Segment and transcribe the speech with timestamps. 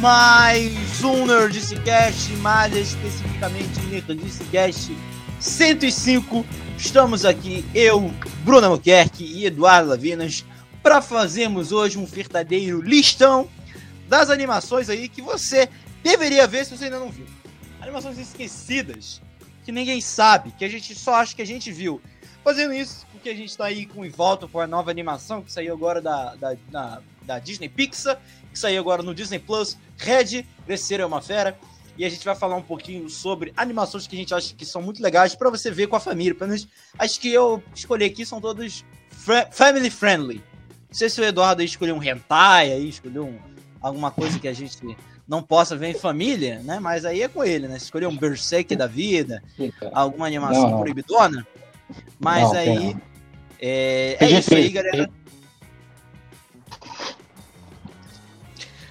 [0.00, 4.96] mais um Nerdicast, mais especificamente Nerdicast
[5.40, 6.46] 105.
[6.76, 8.08] Estamos aqui, eu,
[8.44, 10.44] Bruno Albuquerque e Eduardo Lavinas,
[10.84, 13.48] para fazermos hoje um verdadeiro listão
[14.08, 15.68] das animações aí que você
[16.02, 17.26] deveria ver se você ainda não viu.
[17.80, 19.20] Animações esquecidas,
[19.64, 22.00] que ninguém sabe, que a gente só acha que a gente viu.
[22.44, 25.50] Fazendo isso porque a gente está aí com em volta com a nova animação que
[25.50, 28.20] saiu agora da, da, da, da Disney Pixar,
[28.58, 31.56] que saiu agora no Disney Plus, Red, Crescer é uma Fera.
[31.96, 34.82] E a gente vai falar um pouquinho sobre animações que a gente acha que são
[34.82, 36.34] muito legais para você ver com a família.
[36.34, 38.84] Pelo menos as que eu escolhi aqui são todas
[39.50, 40.36] family friendly.
[40.88, 43.38] Não sei se o Eduardo escolheu um hentai aí, escolheu um,
[43.80, 44.78] alguma coisa que a gente
[45.26, 46.78] não possa ver em família, né?
[46.78, 47.76] Mas aí é com ele, né?
[47.76, 49.42] Escolher um Berserk da vida,
[49.92, 50.80] alguma animação não, não.
[50.80, 51.46] proibidona.
[52.18, 52.96] Mas não, aí.
[53.60, 55.10] É, é isso aí, galera.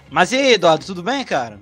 [0.09, 1.59] Mas e aí, Eduardo, tudo bem, cara?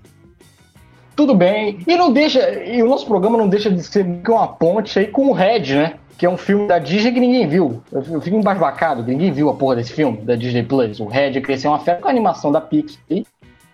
[1.16, 1.80] Tudo bem.
[1.88, 2.64] E não deixa.
[2.66, 5.94] E o nosso programa não deixa de ser uma ponte aí com o Red, né?
[6.18, 7.82] Que é um filme da Disney que ninguém viu.
[7.92, 11.00] Eu fico embasbacado, ninguém viu a porra desse filme da Disney Plus.
[11.00, 13.26] O Red cresceu uma festa com a animação da Pixar e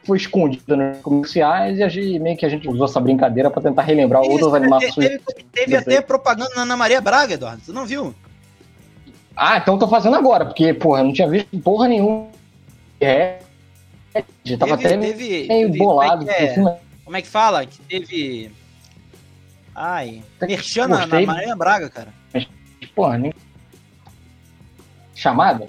[0.04, 3.62] foi escondida nos comerciais e a gente, meio que a gente usou essa brincadeira para
[3.62, 4.96] tentar relembrar Isso, outras animações.
[4.96, 7.62] Teve, teve até propaganda na Ana Maria Braga, Eduardo.
[7.62, 8.14] Você não viu?
[9.36, 12.28] Ah, então tô fazendo agora, porque, porra, eu não tinha visto porra nenhuma.
[13.00, 13.40] É.
[14.44, 16.26] Já tava teve, até teve, meio teve, bolado.
[16.26, 17.66] Como é, que é, como é que fala?
[17.66, 18.52] Que teve.
[19.74, 20.24] Ai.
[20.42, 22.14] Merchan na, na Maria Braga, cara.
[22.34, 22.48] Mas,
[22.96, 23.34] porra, nem.
[25.16, 25.68] Chamada?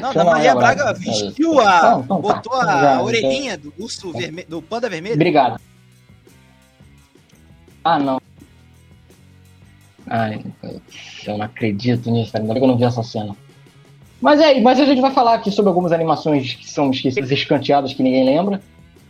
[0.00, 1.78] Não, da Maria Braga, Braga vestiu a.
[1.78, 2.34] Então, então, tá.
[2.34, 2.78] botou tá.
[2.78, 5.14] a já, orelhinha do urso vermelho, do panda vermelho.
[5.14, 5.60] Obrigado.
[7.84, 8.20] Ah, não.
[10.08, 10.44] Ai,
[11.26, 13.36] eu não acredito nisso, ainda bem que eu não vi essa cena.
[14.20, 17.92] Mas é, mas a gente vai falar aqui sobre algumas animações que são esquecidas, escanteadas,
[17.92, 18.60] que ninguém lembra.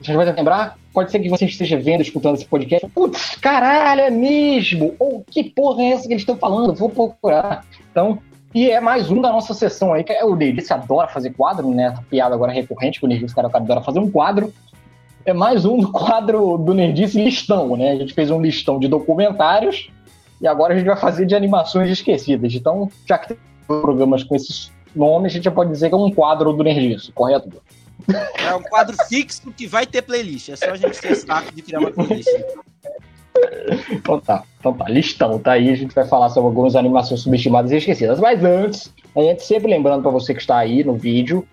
[0.00, 0.76] Gente vai lembrar.
[0.92, 2.88] Pode ser que você esteja vendo, escutando esse podcast.
[2.88, 4.94] Putz, caralho, é mesmo!
[4.98, 6.74] Ou que porra é essa que eles estão falando?
[6.74, 7.64] Vou procurar.
[7.90, 8.18] Então,
[8.54, 11.68] e é mais um da nossa sessão aí, que é o Nerdice adora fazer quadro,
[11.70, 11.88] né?
[11.92, 14.52] Essa piada agora recorrente, que o Nerdice cara adora fazer um quadro.
[15.24, 17.92] É mais um do quadro do Nerdice listão, né?
[17.92, 19.90] A gente fez um listão de documentários
[20.40, 22.54] e agora a gente vai fazer de animações esquecidas.
[22.54, 25.98] Então, já que tem programas com esses nomes, a gente já pode dizer que é
[25.98, 27.50] um quadro do Nerdice, correto?
[28.38, 30.50] É um quadro fixo que vai ter playlist.
[30.50, 32.28] É só a gente ter saco de criar uma playlist.
[33.90, 35.70] Então tá, então tá, listão, tá aí.
[35.70, 38.18] A gente vai falar sobre algumas animações subestimadas e esquecidas.
[38.18, 41.46] Mas antes, a gente sempre lembrando para você que está aí no vídeo,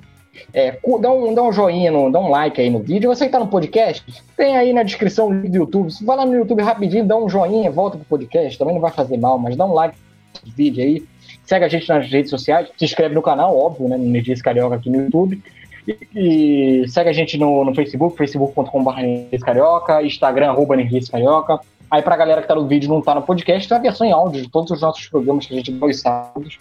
[0.54, 3.10] é, dá, um, dá um joinha, no, dá um like aí no vídeo.
[3.10, 4.04] Você que tá no podcast,
[4.36, 5.92] tem aí na descrição o link do YouTube.
[5.92, 8.58] Se vai lá no YouTube rapidinho, dá um joinha, volta pro podcast.
[8.58, 9.98] Também não vai fazer mal, mas dá um like
[10.46, 11.13] no vídeo aí.
[11.46, 13.98] Segue a gente nas redes sociais, se inscreve no canal, óbvio, né?
[13.98, 15.42] Nerdice Carioca aqui no YouTube.
[15.88, 20.76] E, e, segue a gente no, no Facebook, facebook.com.br Carioca, Instagram, arroba
[21.12, 21.60] Carioca.
[21.92, 24.08] Aí pra galera que tá no vídeo e não tá no podcast, tem a versão
[24.08, 26.58] em áudio de todos os nossos programas que a gente dá os sábados,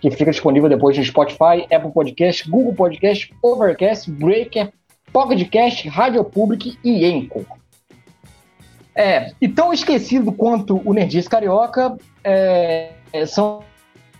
[0.00, 4.70] que fica disponível depois no Spotify, Apple Podcast, Google Podcast, Overcast, Breaker,
[5.12, 7.44] Pocket Cast, Rádio Public e Enco.
[8.94, 12.92] É, e tão esquecido quanto o Nerdice Carioca é,
[13.26, 13.64] são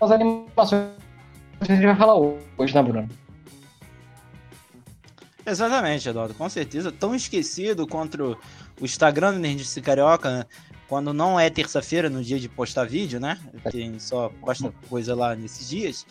[0.00, 0.90] as animações
[1.64, 3.08] que a gente vai falar hoje, né, Bruno?
[5.44, 6.90] Exatamente, Eduardo, com certeza.
[6.90, 8.36] Tão esquecido quanto
[8.80, 10.46] o Instagram do Nerdice Carioca, né?
[10.88, 13.38] quando não é terça-feira, no dia de postar vídeo, né?
[13.70, 16.06] Quem só posta coisa lá nesses dias.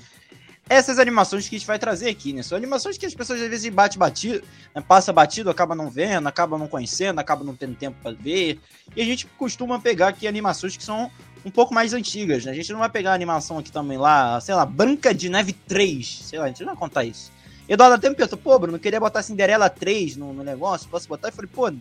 [0.68, 2.42] Essas animações que a gente vai trazer aqui, né?
[2.42, 4.44] São animações que as pessoas às vezes bate batido,
[4.74, 4.82] né?
[4.82, 8.60] passa batido, acaba não vendo, acaba não conhecendo, acaba não tendo tempo para ver.
[8.96, 11.12] E a gente costuma pegar aqui animações que são
[11.46, 12.52] um pouco mais antigas, né?
[12.52, 15.54] A gente não vai pegar a animação aqui também lá, sei lá, Branca de Neve
[15.54, 17.32] 3, sei lá, a gente não vai contar isso.
[17.70, 21.30] Eduardo até me pensou, pô, Bruno, queria botar Cinderela 3 no, no negócio, posso botar?
[21.30, 21.72] Eu falei, pô,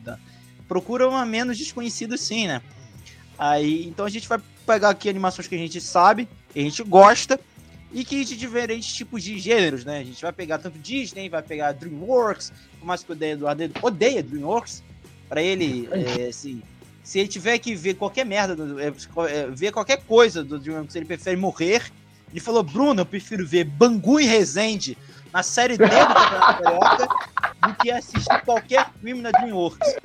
[0.69, 2.60] procura uma menos desconhecido sim, né?
[3.38, 6.82] Aí, então a gente vai pegar aqui animações que a gente sabe, que a gente
[6.82, 7.40] gosta,
[7.94, 10.00] e que de diferentes tipos de gêneros, né?
[10.00, 14.22] A gente vai pegar tanto Disney, vai pegar DreamWorks, por mais que o Eduardo odeia
[14.22, 14.82] DreamWorks,
[15.28, 16.60] para ele, é, assim,
[17.05, 21.05] se ele tiver que ver qualquer merda, é, é, ver qualquer coisa do DreamWorks, ele
[21.05, 21.83] prefere morrer.
[22.31, 24.97] Ele falou, Bruno, eu prefiro ver Bangu e Resende
[25.31, 27.09] na série D do Campeonato Carioca
[27.69, 29.97] do que assistir qualquer filme na DreamWorks.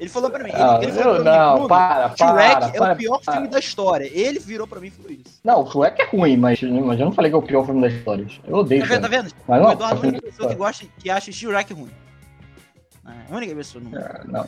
[0.00, 2.92] Ele falou pra mim, ele, não, ele falou pra não, mim, para, para, é para,
[2.92, 3.34] o pior para.
[3.34, 4.10] filme da história.
[4.10, 5.40] Ele virou pra mim e falou isso.
[5.44, 7.80] Não, o Shrek é ruim, mas, mas eu não falei que é o pior filme
[7.80, 8.26] da história.
[8.46, 9.34] Eu odeio Tá vendo, tá vendo?
[9.46, 11.90] Mas, o Eduardo é a única pessoa que, gosta, que acha Shrek ruim.
[13.04, 14.00] É a única pessoa no mundo.
[14.00, 14.46] É,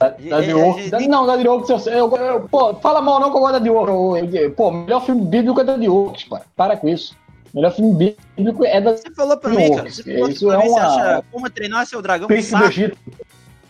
[0.00, 0.76] não.
[0.90, 3.52] Da, da não, da Diogo, eu, eu, eu, pô, fala mal não que eu gosto
[3.54, 4.14] da Diogo.
[4.56, 7.14] Pô, melhor filme bíblico é da Diogo, para, para com isso.
[7.52, 8.96] O melhor filme bíblico é da.
[8.96, 9.90] Você falou pra mim, cara.
[9.90, 12.64] Você falou Isso pra é mim, você uma- acha Como Treinar Seu Dragão Príncipe do
[12.66, 12.98] Egito.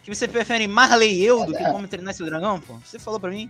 [0.03, 1.71] que você prefere Marley e eu do que É.
[1.71, 2.75] Como Treinar Seu Dragão, pô?
[2.85, 3.49] Você falou pra mim.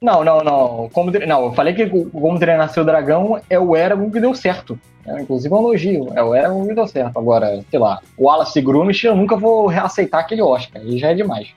[0.00, 0.88] Não, não, não.
[0.92, 4.20] Como, tre- não, eu falei que o Como Treinar Seu Dragão é o Eragon que
[4.20, 4.78] deu certo.
[5.04, 6.08] É, inclusive é um elogio.
[6.14, 7.18] É o Eragon que deu certo.
[7.18, 10.80] Agora, sei lá, o Wallace Gromit eu nunca vou reaceitar aquele Oscar.
[10.80, 11.48] Aí já é demais.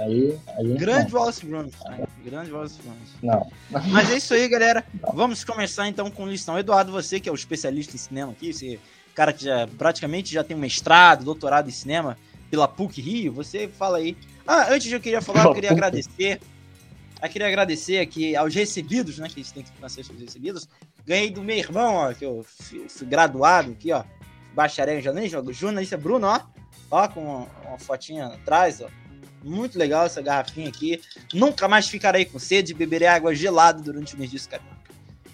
[0.00, 0.38] Aí.
[0.56, 1.68] aí Grande Wallace né?
[2.24, 3.10] Grande Wallace Gromit.
[3.22, 3.50] Não.
[3.70, 3.88] não.
[3.88, 4.84] Mas é isso aí, galera.
[5.14, 6.58] Vamos começar então com listão.
[6.58, 8.78] Eduardo, você que é o especialista em cinema aqui, você
[9.14, 12.16] cara que já praticamente já tem um mestrado, doutorado em cinema
[12.50, 14.16] pela PUC Rio, você fala aí.
[14.46, 16.40] Ah, antes eu queria falar, eu queria agradecer.
[17.22, 19.28] Eu queria agradecer aqui aos recebidos, né?
[19.28, 20.68] Que a gente tem que financiar os recebidos.
[21.06, 24.04] Ganhei do meu irmão, ó, que eu fui, fui graduado aqui, ó.
[24.54, 26.40] Bacharel em jornalismo, jornalista Bruno, ó.
[26.90, 28.88] Ó, com uma, uma fotinha atrás, ó.
[29.42, 31.00] Muito legal essa garrafinha aqui.
[31.32, 34.62] Nunca mais ficarei com sede e beberei água gelada durante o disso, cara.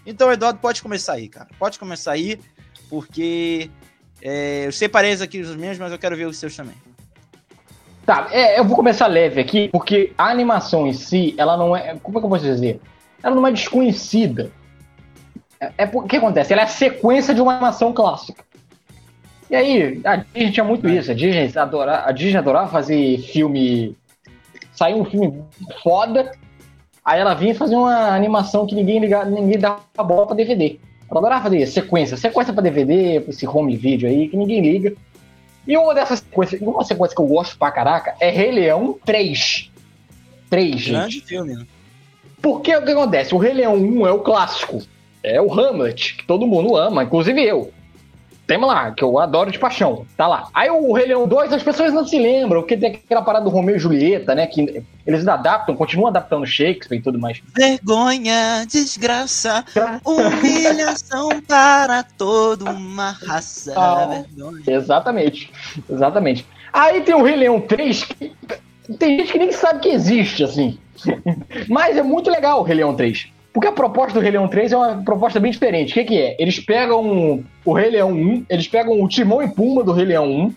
[0.06, 1.48] Então, Eduardo, pode começar aí, cara.
[1.58, 2.38] Pode começar aí,
[2.88, 3.68] porque
[4.22, 6.76] é, eu separei aqui os meus, mas eu quero ver os seus também.
[8.06, 11.96] Tá, é, eu vou começar leve aqui, porque a animação em si, ela não é.
[12.00, 12.80] Como é que eu posso dizer?
[13.20, 14.52] Ela não é desconhecida.
[15.60, 16.52] É, é o que acontece?
[16.52, 18.45] Ela é a sequência de uma animação clássica.
[19.50, 21.10] E aí, a Disney tinha muito isso.
[21.10, 23.96] A Disney, adora, a Disney adorava fazer filme.
[24.72, 25.42] Saiu um filme
[25.82, 26.32] foda,
[27.04, 30.78] aí ela vinha fazer uma animação que ninguém, liga, ninguém dava bola pra DVD.
[31.08, 32.16] Ela adorava fazer sequência.
[32.16, 34.92] Sequência pra DVD, pra esse home video aí, que ninguém liga.
[35.66, 39.70] E uma dessas sequências, uma sequência que eu gosto pra caraca é Rei Leão 3.
[40.50, 40.90] 3, gente.
[40.90, 41.66] Grande filme, né?
[42.42, 43.34] Porque o que acontece?
[43.34, 44.82] O Rei Leão 1 é o clássico.
[45.22, 47.72] É o Hamlet, que todo mundo ama, inclusive eu.
[48.46, 50.06] Tem lá, que eu adoro de paixão.
[50.16, 50.48] Tá lá.
[50.54, 53.50] Aí o Rei Leão 2, as pessoas não se lembram, porque tem aquela parada do
[53.50, 54.46] Romeu e Julieta, né?
[54.46, 57.42] Que eles ainda adaptam, continuam adaptando Shakespeare e tudo mais.
[57.54, 59.64] Vergonha, desgraça,
[60.04, 63.74] humilhação para toda uma raça.
[63.76, 64.22] Ah.
[64.66, 65.50] Exatamente.
[65.90, 66.46] Exatamente.
[66.72, 68.32] Aí tem o Rei Leão 3, que
[68.98, 70.78] tem gente que nem sabe que existe, assim.
[71.68, 73.28] Mas é muito legal o Rei Leão 3.
[73.56, 75.92] Porque a proposta do Rei Leão 3 é uma proposta bem diferente.
[75.92, 76.36] O que, que é?
[76.38, 80.26] Eles pegam o Rei Leão 1, eles pegam o Timão e Pumba do Rei Leão
[80.26, 80.54] 1,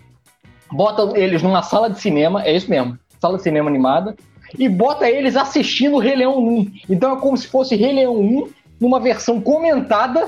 [0.73, 4.17] botam eles numa sala de cinema, é isso mesmo, sala de cinema animada,
[4.57, 6.71] e bota eles assistindo o Rei Leão 1.
[6.89, 8.49] Então é como se fosse Rei Leão 1
[8.81, 10.27] numa versão comentada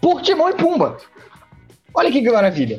[0.00, 0.98] por Timão e Pumba.
[1.92, 2.78] Olha que maravilha.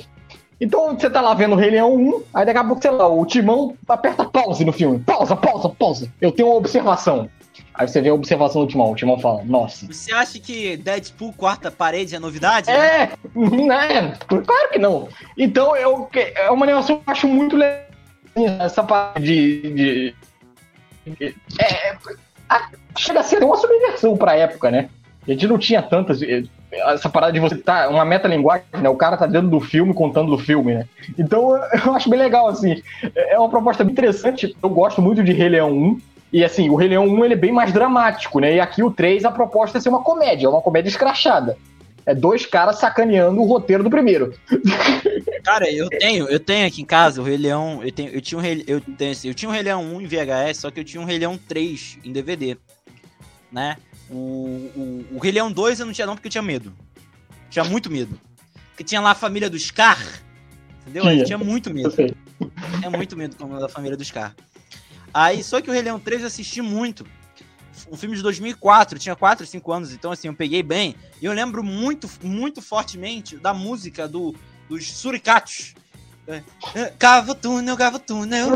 [0.61, 3.05] Então você tá lá vendo o Rei Leão 1, aí daqui a pouco, sei lá,
[3.05, 4.99] o Timão aperta pause no filme.
[4.99, 6.09] Pausa, pausa, pausa.
[6.21, 7.29] Eu tenho uma observação.
[7.79, 8.91] Aí você vê a observação do Timão.
[8.91, 9.87] O Timão fala, nossa.
[9.87, 12.69] Você acha que Deadpool quarta parede é novidade?
[12.69, 14.17] É, né?
[14.27, 15.07] Claro que não.
[15.37, 17.85] Então eu, é uma animação que eu acho muito legal.
[18.59, 19.61] Essa parte de.
[19.71, 20.15] de-
[21.07, 21.95] de- é,
[22.49, 24.89] a- chega a ser uma subversão pra época, né?
[25.25, 26.21] A gente não tinha tantas.
[26.21, 27.89] eh, Essa parada de você tá.
[27.89, 28.89] Uma metalinguagem, né?
[28.89, 30.85] O cara tá dentro do filme contando do filme, né?
[31.17, 31.51] Então
[31.85, 32.81] eu acho bem legal, assim.
[33.15, 34.55] É uma proposta bem interessante.
[34.61, 35.99] Eu gosto muito de Rei Leão 1.
[36.31, 38.55] E assim, o Rei Leão 1 ele é bem mais dramático, né?
[38.55, 41.57] E aqui o 3, a proposta é ser uma comédia, é uma comédia escrachada.
[42.05, 44.33] É dois caras sacaneando o roteiro do primeiro.
[45.43, 47.81] Cara, eu tenho, eu tenho aqui em casa o Rei Leão.
[47.83, 50.01] Eu, tenho, eu, tinha um Rei, eu, tenho, assim, eu tinha um Rei Leão 1
[50.01, 52.57] em VHS, só que eu tinha um Rei Leão 3 em DVD.
[53.51, 53.77] Né?
[54.09, 56.73] O, o, o Rei Leão 2 eu não tinha não porque eu tinha medo.
[57.49, 58.19] Tinha muito medo.
[58.71, 59.99] Porque tinha lá a família do Scar.
[60.81, 61.03] Entendeu?
[61.09, 61.37] Eu Tinha.
[61.37, 62.15] muito Eu medo.
[62.79, 64.35] Tinha muito medo com a família do Scar.
[65.13, 67.05] Aí, só que o Rei Leão 3 eu assisti muito.
[67.91, 70.95] Um filme de 2004, eu tinha 4, 5 anos, então assim, eu peguei bem.
[71.21, 74.35] E eu lembro muito, muito fortemente da música do,
[74.67, 75.73] dos Suricatos.
[76.27, 76.43] É,
[76.75, 78.49] é, Cava o túnel, cava o túnel.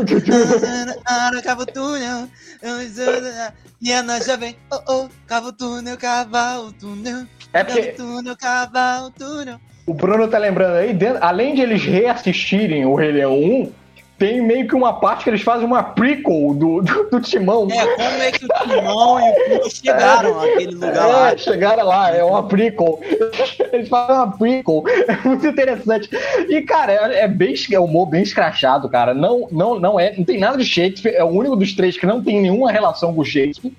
[1.04, 2.28] Ara, Cava o túnel.
[2.62, 4.56] A nós já vem.
[4.70, 7.26] Oh, oh, cava o túnel, cava o túnel.
[7.52, 9.60] É porque túnel, cava o túnel.
[9.86, 13.72] o Bruno tá lembrando aí, dentro- além de eles reassistirem o Rei Leão 1,
[14.18, 17.68] tem meio que uma parte que eles fazem uma prequel do, do, do Timão.
[17.70, 21.32] É, como é que o Timão e o Pumba chegaram àquele lugar lá?
[21.32, 23.00] É, chegaram lá, é uma prequel.
[23.72, 24.84] Eles fazem uma prequel.
[25.08, 26.08] É muito interessante.
[26.48, 29.14] E, cara, é, é bem é um humor bem escrachado, cara.
[29.14, 30.14] Não, não, não é.
[30.16, 31.14] Não tem nada de Shakespeare.
[31.14, 33.72] É o único dos três que não tem nenhuma relação com Shakespeare.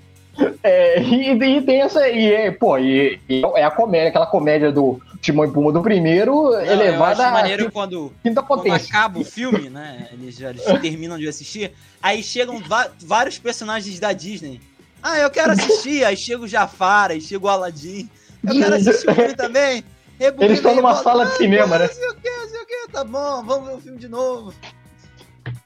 [0.62, 2.08] É, e, e tem essa.
[2.08, 5.82] E, é, pô, e, e é a comédia, aquela comédia do Timão e Puma do
[5.82, 10.08] primeiro, Não, eu elevada acho à maneiro quando, quinta quando acaba o filme, né?
[10.12, 11.72] Eles já eles terminam de assistir.
[12.02, 12.62] Aí chegam
[13.00, 14.60] vários personagens da Disney.
[15.02, 16.04] Ah, eu quero assistir.
[16.04, 18.08] Aí chega o Jafar, aí chega o Aladdin.
[18.46, 19.84] Eu quero assistir o filme também.
[20.18, 21.86] Eles estão numa sala de cinema, né?
[21.86, 22.92] Não sei o que, não sei o que.
[22.92, 24.54] Tá bom, vamos ver o filme de novo.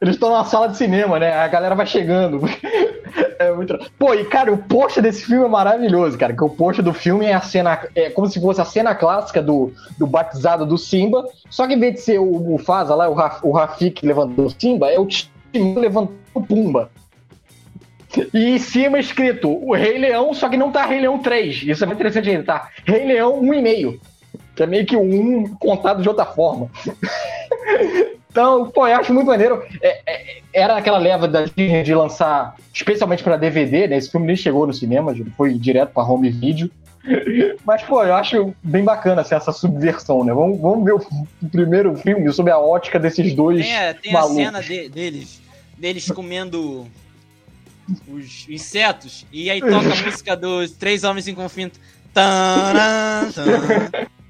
[0.00, 1.32] Eles estão numa sala de cinema, né?
[1.32, 2.40] A galera vai chegando.
[3.40, 3.78] É muito.
[3.98, 6.34] Pô, e cara, o post desse filme é maravilhoso, cara.
[6.34, 7.80] Que o post do filme é a cena.
[7.94, 11.24] É como se fosse a cena clássica do, do batizado do Simba.
[11.48, 14.50] Só que em vez de ser o Mufasa lá, o, Raf, o Rafik levantando o
[14.50, 16.90] Simba, é o time levantando o Pumba.
[18.34, 21.62] E em cima escrito o Rei Leão, só que não tá Rei Leão 3.
[21.62, 22.68] Isso é muito interessante ainda, tá?
[22.84, 23.98] Rei Leão 1,5.
[24.54, 26.68] Que é meio que 1 contado de outra forma.
[28.30, 29.62] Então, pô, eu acho muito maneiro.
[29.82, 33.96] É, é, era aquela leva da Disney de lançar, especialmente para DVD, né?
[33.96, 36.70] Esse filme nem chegou no cinema, foi direto para home video.
[37.66, 40.32] Mas, pô, eu acho bem bacana assim, essa subversão, né?
[40.32, 41.00] Vamos, vamos ver o,
[41.50, 43.66] primeiro filme sob a ótica desses dois.
[43.66, 45.40] É, tem a cena de, deles,
[45.76, 46.86] deles comendo
[48.06, 51.80] os insetos, e aí toca a música dos Três Homens em Conflito.
[52.12, 54.08] Taran, taran,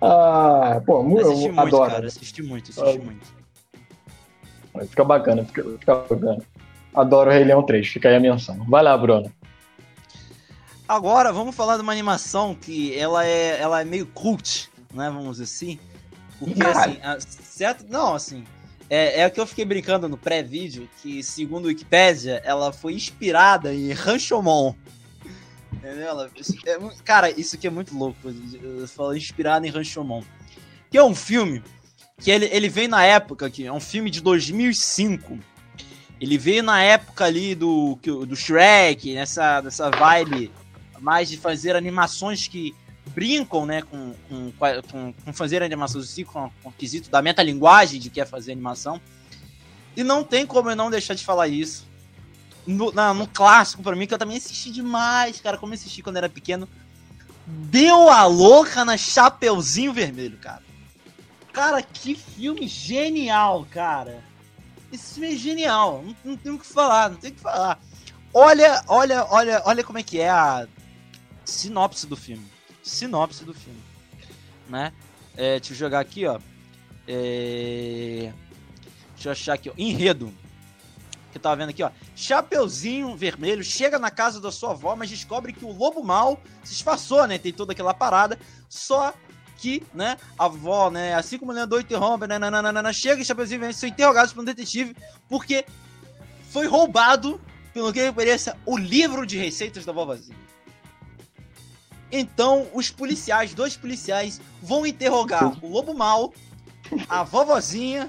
[0.00, 1.90] ah, pô, eu assisti muito, adoro.
[1.90, 2.06] cara.
[2.06, 3.44] Assisti muito, assisti ah, muito.
[4.88, 6.42] Fica bacana, fica, fica bacana.
[6.94, 8.64] Adoro o Rei Leão 3, fica aí a menção.
[8.68, 9.32] Vai lá, Bruno.
[10.86, 15.10] Agora, vamos falar de uma animação que ela é, ela é meio cult, né?
[15.10, 15.78] Vamos dizer assim.
[16.38, 17.86] Porque, assim, a, certo...
[17.88, 18.44] Não, assim,
[18.90, 22.94] é, é o que eu fiquei brincando no pré-vídeo, que segundo o Wikipedia, ela foi
[22.94, 24.74] inspirada em Ranchomon.
[25.84, 26.08] Entendeu?
[26.08, 26.30] Ela,
[26.66, 28.18] é, cara, isso aqui é muito louco.
[28.88, 30.22] Falo inspirado em Ranchomon.
[30.90, 31.62] Que é um filme
[32.18, 35.38] que ele, ele veio na época, que é um filme de 2005.
[36.18, 40.50] Ele veio na época ali do, do Shrek, nessa, nessa vibe
[40.98, 42.74] mais de fazer animações que
[43.08, 44.52] brincam, né, com, com,
[44.90, 48.52] com, com fazer animações assim, com, com o quesito da metalinguagem de que é fazer
[48.52, 48.98] animação.
[49.94, 51.86] E não tem como eu não deixar de falar isso.
[52.66, 56.02] No, na, no clássico, para mim, que eu também assisti demais, cara, como eu assisti
[56.02, 56.68] quando era pequeno.
[57.46, 60.62] Deu a louca na Chapeuzinho Vermelho, cara.
[61.52, 64.24] Cara, que filme genial, cara.
[64.90, 66.02] Esse filme é genial.
[66.04, 67.78] Não, não tem o que falar, não tem o que falar.
[68.32, 70.66] Olha, olha, olha, olha como é que é a
[71.44, 72.54] sinopse do filme
[72.84, 73.80] sinopse do filme,
[74.68, 74.92] né?
[75.36, 76.38] É, deixa eu jogar aqui, ó.
[77.08, 78.32] É...
[79.14, 79.72] Deixa eu achar aqui, ó.
[79.76, 80.32] Enredo.
[81.34, 81.90] Que eu tava vendo aqui, ó.
[82.14, 86.74] Chapeuzinho vermelho chega na casa da sua avó, mas descobre que o lobo mal se
[86.74, 87.38] disfarçou, né?
[87.38, 88.38] Tem toda aquela parada.
[88.68, 89.12] Só
[89.56, 93.58] que, né, a avó, né, assim como o Leandro interrompe, né, nananana, chega e Chapeuzinho
[93.58, 94.96] vermelho são interrogados por um detetive
[95.28, 95.64] porque
[96.50, 97.40] foi roubado,
[97.72, 100.38] pelo que pareça, o livro de receitas da vovozinha.
[102.12, 106.32] Então, os policiais, dois policiais, vão interrogar o Lobo Mal,
[107.08, 108.08] a vovozinha,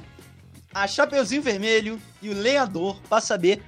[0.76, 3.64] a Chapeuzinho Vermelho e o Lenhador para saber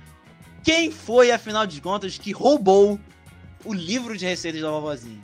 [0.61, 2.99] quem foi, afinal de contas, que roubou
[3.63, 5.23] o livro de receitas da vovozinha.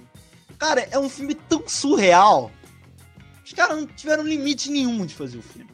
[0.58, 2.50] Cara, é um filme tão surreal.
[3.44, 5.70] Os caras não tiveram limite nenhum de fazer o filme.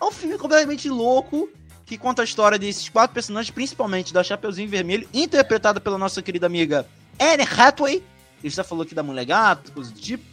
[0.00, 1.48] É um filme completamente louco
[1.86, 6.46] que conta a história desses quatro personagens, principalmente da Chapeuzinho Vermelho, interpretada pela nossa querida
[6.46, 6.88] amiga
[7.20, 8.02] Anne Hathaway,
[8.42, 10.24] ele já falou aqui da mulher gato, coisa do tipo.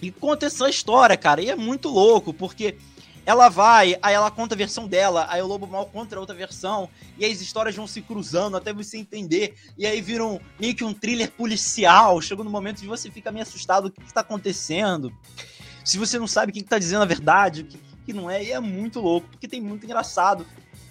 [0.00, 1.42] E conta essa história, cara.
[1.42, 2.78] E é muito louco, porque
[3.26, 6.34] ela vai, aí ela conta a versão dela, aí o Lobo Mal conta a outra
[6.34, 10.84] versão, e as histórias vão se cruzando até você entender, e aí viram meio que
[10.84, 12.22] um thriller policial.
[12.22, 15.12] Chegou no momento de você ficar meio assustado: o que, está acontecendo?
[15.84, 18.52] Se você não sabe quem está dizendo a verdade, o que, que não é, e
[18.52, 20.46] é muito louco, porque tem muito engraçado.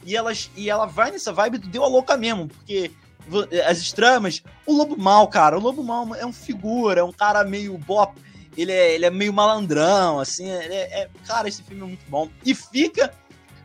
[0.05, 2.91] E, elas, e ela vai nessa vibe do deu a louca mesmo, porque
[3.65, 4.43] as tramas.
[4.65, 8.13] O Lobo Mal, cara, o Lobo Mal é um figura, é um cara meio bop.
[8.57, 10.49] Ele é, ele é meio malandrão, assim.
[10.49, 12.29] É, é, cara, esse filme é muito bom.
[12.43, 13.13] E fica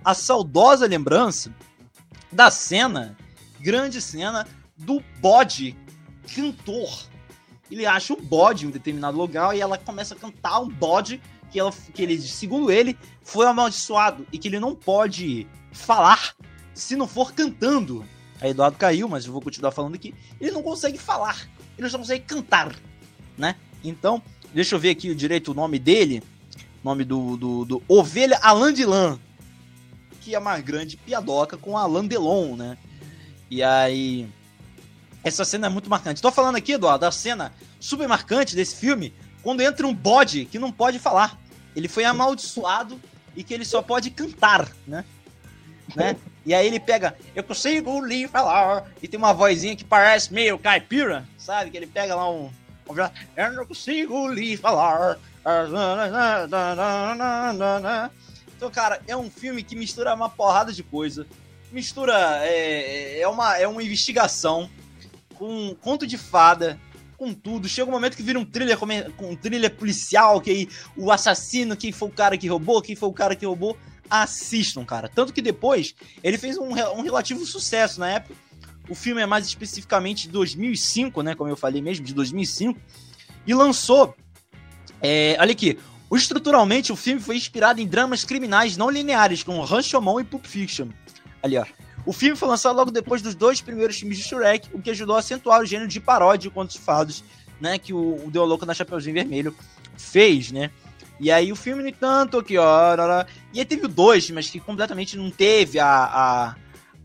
[0.04, 1.54] a saudosa lembrança
[2.32, 3.16] da cena,
[3.60, 5.76] grande cena, do bode
[6.34, 7.06] cantor.
[7.70, 11.22] Ele acha o bode em um determinado lugar e ela começa a cantar um bode
[11.50, 16.34] que, ela, que ele, segundo ele, foi amaldiçoado e que ele não pode falar
[16.74, 18.04] se não for cantando.
[18.40, 20.14] A Eduardo caiu, mas eu vou continuar falando aqui.
[20.40, 22.74] Ele não consegue falar, ele só consegue cantar,
[23.36, 23.54] né?
[23.84, 26.22] Então, deixa eu ver aqui direito o nome dele.
[26.82, 29.18] Nome do, do, do Ovelha Alain Delon,
[30.20, 32.78] que é uma grande piadoca com Alain Delon, né?
[33.50, 34.26] E aí.
[35.22, 36.22] Essa cena é muito marcante.
[36.22, 40.58] Tô falando aqui, Eduardo, da cena super marcante desse filme, quando entra um bode que
[40.58, 41.38] não pode falar.
[41.76, 42.98] Ele foi amaldiçoado
[43.36, 45.04] e que ele só pode cantar, né?
[45.94, 46.16] né?
[46.44, 50.58] E aí ele pega, eu consigo lhe falar, e tem uma vozinha que parece meio
[50.58, 51.70] caipira, sabe?
[51.70, 52.50] Que ele pega lá um.
[53.36, 55.18] Eu não consigo lhe falar.
[58.56, 61.26] Então, cara, é um filme que mistura uma porrada de coisa.
[61.72, 62.14] Mistura.
[62.42, 64.68] É, é, uma, é uma investigação
[65.34, 66.78] com um conto de fada,
[67.16, 67.68] com tudo.
[67.68, 68.78] Chega um momento que vira um thriller,
[69.18, 73.08] um thriller policial, que aí o assassino, quem foi o cara que roubou, quem foi
[73.08, 73.78] o cara que roubou.
[74.10, 75.08] Assistam, cara.
[75.08, 78.34] Tanto que depois ele fez um, um relativo sucesso na época.
[78.90, 81.34] O filme é mais especificamente de 2005, né?
[81.36, 82.78] Como eu falei mesmo, de 2005.
[83.46, 84.14] E lançou.
[85.00, 85.78] É, olha aqui.
[86.12, 90.88] Estruturalmente, o filme foi inspirado em dramas criminais não lineares, como Rashomon e Pulp Fiction.
[91.40, 91.64] Ali, ó.
[92.04, 95.14] O filme foi lançado logo depois dos dois primeiros filmes de Shrek, o que ajudou
[95.14, 97.22] a acentuar o gênero de paródia de contos fados,
[97.60, 99.54] né, que o, o Deu Louco na Chapeuzinho Vermelho
[99.96, 100.70] fez, né?
[101.20, 102.96] E aí o filme, no entanto, aqui, ó.
[103.52, 106.56] E aí teve o dois, mas que completamente não teve a, a,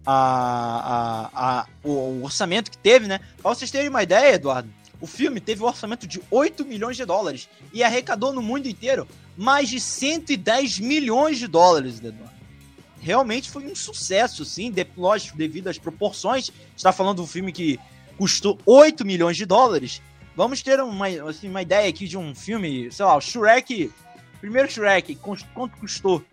[0.05, 3.19] a, a, o orçamento que teve, né?
[3.41, 4.69] Pra vocês terem uma ideia, Eduardo,
[5.01, 9.07] o filme teve um orçamento de 8 milhões de dólares e arrecadou no mundo inteiro
[9.35, 12.35] mais de 110 milhões de dólares, Eduardo
[13.05, 16.51] realmente foi um sucesso, sim, de, lógico, devido às proporções.
[16.75, 17.79] está falando de um filme que
[18.17, 20.01] custou 8 milhões de dólares.
[20.35, 23.91] Vamos ter uma, assim, uma ideia aqui de um filme, sei lá, o Shrek,
[24.41, 25.13] primeiro Shrek,
[25.53, 26.25] quanto custou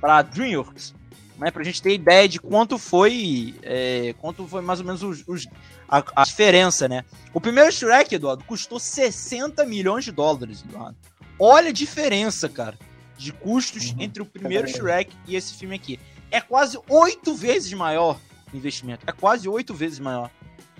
[0.00, 0.92] para DreamWorks,
[1.38, 5.24] né, pra gente ter ideia de quanto foi, é, quanto foi mais ou menos os,
[5.26, 5.46] os
[5.88, 7.04] a, a, diferença, né?
[7.32, 10.96] O primeiro Shrek, Eduardo, custou 60 milhões de dólares, Eduardo.
[11.38, 12.78] Olha a diferença, cara,
[13.16, 13.96] de custos uhum.
[14.00, 16.00] entre o primeiro Shrek e esse filme aqui
[16.30, 18.18] é quase oito vezes maior
[18.52, 19.04] o investimento.
[19.06, 20.30] É quase oito vezes maior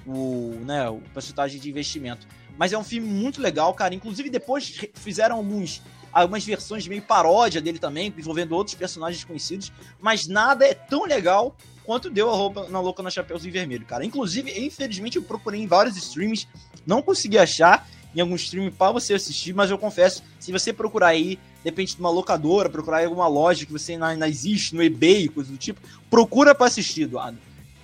[0.07, 2.27] o, né, o porcentagem de investimento.
[2.59, 3.95] Mas é um filme muito legal, cara.
[3.95, 5.83] Inclusive, depois fizeram alguns,
[6.23, 9.73] algumas versões meio paródia dele também, envolvendo outros personagens conhecidos.
[10.01, 11.55] Mas nada é tão legal
[11.85, 14.05] quanto deu a roupa na louca na Chapeuzinho Vermelho, cara.
[14.05, 16.49] Inclusive, infelizmente, eu procurei em vários streams,
[16.87, 21.09] não consegui achar em algum stream para você assistir, mas eu confesso, se você procurar
[21.09, 25.29] aí depende de uma locadora, procurar em alguma loja que você ainda existe, no eBay,
[25.29, 27.39] coisa do tipo, procura para assistir, Eduardo.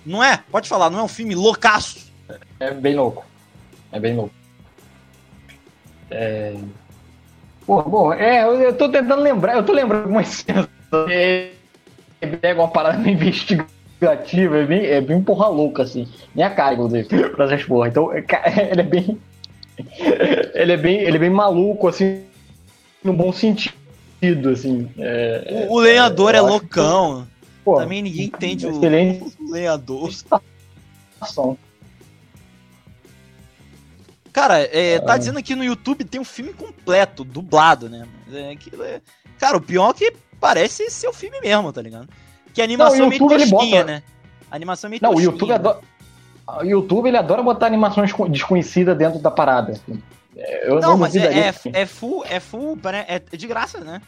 [0.05, 0.37] Não é?
[0.49, 2.11] Pode falar, não é um filme loucaço.
[2.59, 3.25] É bem louco.
[3.91, 4.33] É bem louco.
[6.09, 6.55] É...
[7.65, 10.67] Pô, bom, é, eu tô tentando lembrar, eu tô lembrando algumas cenas.
[11.09, 11.51] É,
[12.41, 16.07] pega uma parada meio investigativa, é bem, é bem porra louca, assim.
[16.35, 17.87] Minha cara, inclusive, pra essas porra.
[17.87, 18.23] Então, é,
[18.71, 19.19] ele é bem.
[20.53, 22.23] Ele é bem, ele é bem maluco, assim,
[23.03, 24.89] no bom sentido, assim.
[24.97, 27.25] É, o, o lenhador é, é loucão.
[27.41, 30.11] Que, pô, Também ninguém entende o, o lenhador.
[34.33, 38.07] Cara, é, tá dizendo aqui no YouTube tem um filme completo, dublado, né?
[38.33, 39.01] É, é...
[39.39, 42.09] Cara, o pior é que parece ser o filme mesmo, tá ligado?
[42.51, 43.83] Que a animação não, é meio tosquinha, bota...
[43.83, 44.03] né?
[44.49, 45.79] A animação é meio Não, tosquinha, o YouTube adora...
[46.45, 49.73] O YouTube ele adora botar animações desconhecidas dentro da parada.
[49.73, 50.01] Assim.
[50.63, 54.01] Eu não, não mas é, é, é, full, é full, é de graça, né?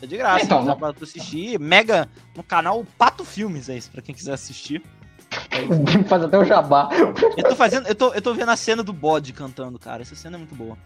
[0.00, 1.58] É de graça, então, dá pra tu assistir.
[1.58, 4.82] Mega no canal Pato Filmes, é isso, pra quem quiser assistir.
[6.08, 6.88] Faz até o jabá.
[7.36, 10.02] Eu tô fazendo, eu tô, eu tô vendo a cena do bode cantando, cara.
[10.02, 10.76] Essa cena é muito boa.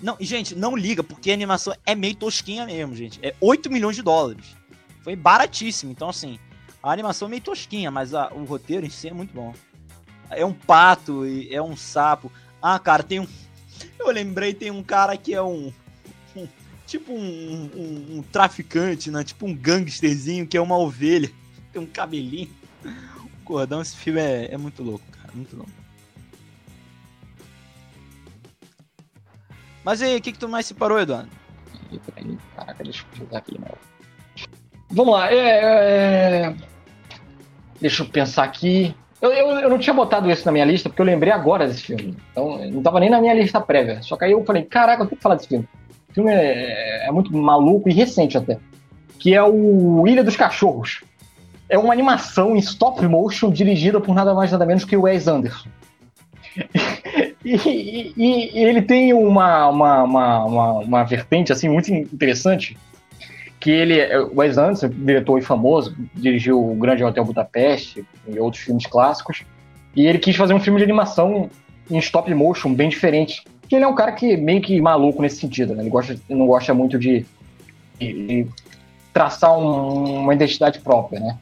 [0.00, 3.18] Não, gente, não liga, porque a animação é meio tosquinha mesmo, gente.
[3.22, 4.56] É 8 milhões de dólares.
[5.02, 5.90] Foi baratíssimo.
[5.90, 6.38] Então, assim,
[6.82, 9.52] a animação é meio tosquinha, mas a, o roteiro em si é muito bom.
[10.30, 12.30] É um pato, é um sapo.
[12.62, 13.26] Ah, cara, tem um,
[13.98, 15.72] eu lembrei, tem um cara que é um.
[16.36, 16.48] um
[16.86, 19.24] tipo um, um, um, traficante, né?
[19.24, 21.30] Tipo um gangsterzinho que é uma ovelha.
[21.72, 22.48] Tem um cabelinho.
[23.48, 25.30] Cordão, esse filme é, é muito louco, cara.
[25.32, 25.72] Muito louco.
[29.82, 31.30] Mas aí, o que, que tu mais se parou, Eduardo?
[32.54, 33.68] Caraca, deixa eu jogar aqui, né?
[34.90, 36.56] Vamos lá, é, é...
[37.80, 38.94] Deixa eu pensar aqui.
[39.22, 41.84] Eu, eu, eu, não tinha botado isso na minha lista porque eu lembrei agora desse
[41.84, 42.14] filme.
[42.30, 44.02] Então, não tava nem na minha lista prévia.
[44.02, 45.66] Só que aí eu falei, caraca, eu tenho que falar desse filme.
[46.10, 48.58] O filme é, é muito maluco e recente até.
[49.18, 51.00] Que é o Ilha dos Cachorros.
[51.68, 55.28] É uma animação em stop motion dirigida por nada mais nada menos que o Wes
[55.28, 55.68] Anderson.
[57.44, 62.76] e, e, e, ele tem uma, uma, uma, uma, uma vertente assim muito interessante
[63.60, 64.00] que ele,
[64.34, 69.42] Wes Anderson, diretor famoso, dirigiu o Grande Hotel Budapeste e outros filmes clássicos,
[69.96, 71.50] e ele quis fazer um filme de animação
[71.90, 73.42] em stop motion bem diferente.
[73.70, 75.82] Ele é um cara que meio que maluco nesse sentido, né?
[75.82, 77.26] Ele gosta, não gosta muito de,
[77.98, 78.46] de
[79.12, 81.36] traçar um, uma identidade própria, né?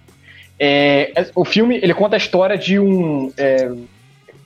[0.59, 3.71] É, o filme ele conta a história de um é,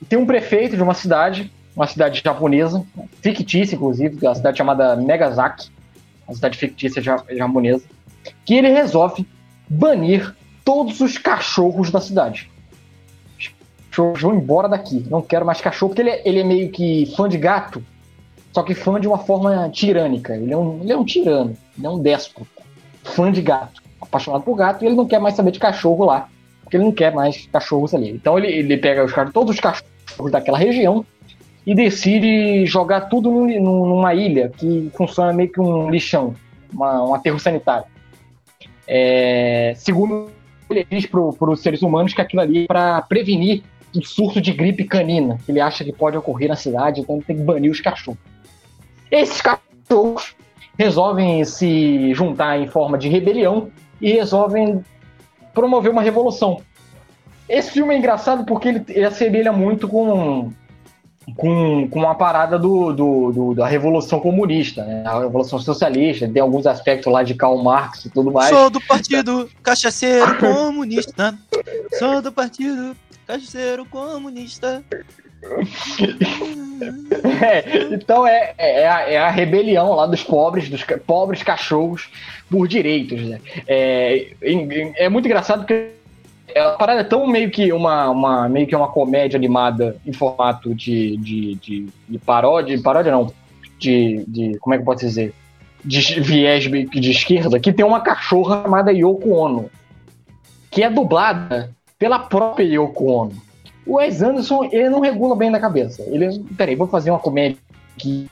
[0.09, 2.85] tem um prefeito de uma cidade, uma cidade japonesa,
[3.21, 5.69] fictícia inclusive, a cidade chamada Megazaki
[6.31, 7.83] uma cidade fictícia japonesa,
[8.45, 9.27] que ele resolve
[9.67, 12.49] banir todos os cachorros da cidade.
[13.37, 13.51] Os
[13.89, 17.11] cachorros vão embora daqui, não quero mais cachorro, porque ele é, ele é meio que
[17.17, 17.83] fã de gato,
[18.53, 20.35] só que fã de uma forma tirânica.
[20.35, 22.63] Ele é um, ele é um tirano, ele é um déspota,
[23.03, 26.27] fã de gato, apaixonado por gato, e ele não quer mais saber de cachorro lá,
[26.61, 28.11] porque ele não quer mais cachorros ali.
[28.11, 31.05] Então ele, ele pega os, todos os cachorros daquela região
[31.65, 36.35] e decide jogar tudo num, numa ilha que funciona meio que um lixão,
[36.73, 37.85] uma, um aterro sanitário.
[38.87, 40.29] É, segundo
[40.69, 43.63] ele diz para os seres humanos que aquilo ali é para prevenir
[43.95, 47.25] um surto de gripe canina, que ele acha que pode ocorrer na cidade, então ele
[47.25, 48.19] tem que banir os cachorros.
[49.09, 50.33] Esses cachorros
[50.77, 53.69] resolvem se juntar em forma de rebelião
[54.01, 54.83] e resolvem
[55.53, 56.61] promover uma revolução.
[57.47, 60.51] Esse filme é engraçado porque ele, ele assemelha muito com,
[61.35, 65.03] com, com a parada do, do, do, da Revolução Comunista, né?
[65.05, 68.49] a Revolução Socialista, tem alguns aspectos lá de Karl Marx e tudo mais.
[68.49, 71.37] Sou do Partido Cachaceiro Comunista.
[71.99, 72.95] Sou do Partido
[73.27, 74.83] Cachaceiro Comunista.
[77.41, 82.09] É, então é, é, a, é, a, rebelião lá dos pobres, dos pobres cachorros
[82.49, 83.21] por direitos.
[83.21, 83.39] Né?
[83.67, 85.91] É, é, muito engraçado porque
[86.55, 90.73] a parada é tão meio que uma, uma, meio que uma comédia animada em formato
[90.73, 93.31] de, de, de, de paródia, paródia não,
[93.77, 94.57] de, de.
[94.59, 95.33] Como é que eu posso dizer?
[95.83, 99.69] De viés de esquerda, que tem uma cachorra chamada Yoko Ono,
[100.69, 103.50] que é dublada pela própria Yoko Ono.
[103.85, 106.03] O Wes Anderson, ele não regula bem na cabeça.
[106.07, 107.57] Ele, peraí, vou fazer uma comédia
[107.97, 108.29] que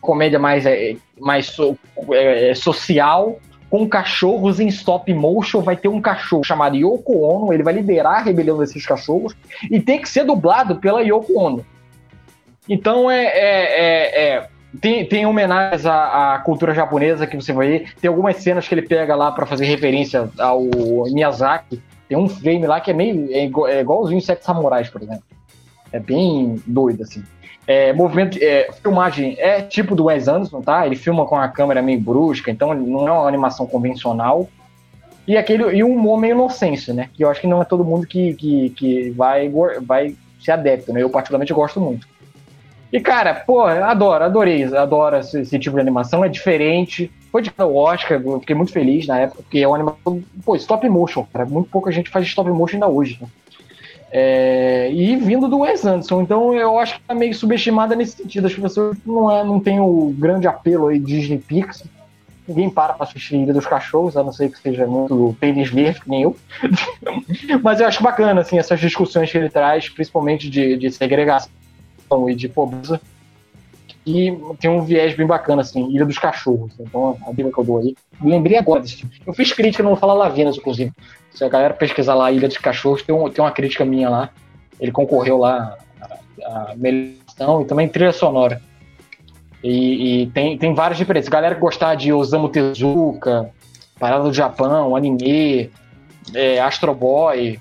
[0.00, 1.78] comédia mais, é, mais so,
[2.10, 3.38] é, é, social,
[3.70, 5.60] com cachorros em stop motion.
[5.60, 9.34] Vai ter um cachorro chamado Yoko Ono, ele vai liderar a rebelião desses cachorros,
[9.70, 11.64] e tem que ser dublado pela Yoko Ono.
[12.68, 14.48] Então é, é, é, é
[14.80, 17.94] tem, tem homenagens à, à, cultura japonesa que você vai ver.
[18.00, 20.62] Tem algumas cenas que ele pega lá para fazer referência ao
[21.12, 21.82] Miyazaki.
[22.08, 23.28] Tem um frame lá que é meio.
[23.30, 25.24] É, é igualzinho Sete Samurais, por exemplo.
[25.92, 27.22] É bem doido, assim.
[27.66, 30.84] É, movimento, é, filmagem é tipo do Wes Anderson, tá?
[30.84, 34.48] Ele filma com a câmera meio brusca, então não é uma animação convencional.
[35.26, 37.08] E aquele e um humor meio inocência, né?
[37.14, 39.48] Que eu acho que não é todo mundo que, que, que vai,
[39.80, 41.02] vai ser adepto, né?
[41.02, 42.06] Eu particularmente gosto muito.
[42.92, 47.10] E, cara, pô, adoro, adorei, adoro esse, esse, tipo de animação, é diferente.
[47.32, 50.54] Foi de o Oscar, eu fiquei muito feliz na época, porque é uma animação, pô,
[50.54, 51.46] stop motion, cara.
[51.46, 53.26] Muito pouca gente faz stop motion ainda hoje, né?
[54.14, 58.46] É, e vindo do Wes Anderson, então eu acho que tá meio subestimada nesse sentido.
[58.46, 61.86] As pessoas não, é, não tem o grande apelo aí Disney Pixar.
[62.46, 66.02] Ninguém para pra assistir Ilha dos Cachorros, a não ser que seja muito pênis verde,
[66.02, 66.36] que nem eu.
[67.62, 71.48] Mas eu acho bacana, assim, essas discussões que ele traz, principalmente de, de segregação
[72.28, 73.00] e de pobreza.
[74.04, 76.72] E tem um viés bem bacana, assim, Ilha dos Cachorros.
[76.78, 77.94] Então, a dica que eu dou aí.
[78.20, 79.14] Lembrei agora desse filme.
[79.24, 80.92] Eu fiz crítica no Fala Lavinas, inclusive.
[81.30, 84.30] Se a galera pesquisar lá Ilha dos Cachorros, tem, um, tem uma crítica minha lá.
[84.80, 88.60] Ele concorreu lá a, a melhor e também trilha sonora.
[89.62, 91.28] E, e, tem, tem várias diferenças.
[91.28, 93.50] Galera que gostar de Osamu Tezuka,
[94.00, 95.70] Parada do Japão, anime,
[96.34, 97.60] é, Astro Boy,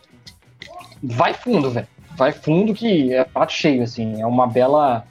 [1.03, 1.87] vai fundo, velho
[2.21, 4.21] vai fundo que é prato cheio, assim.
[4.21, 5.03] É uma bela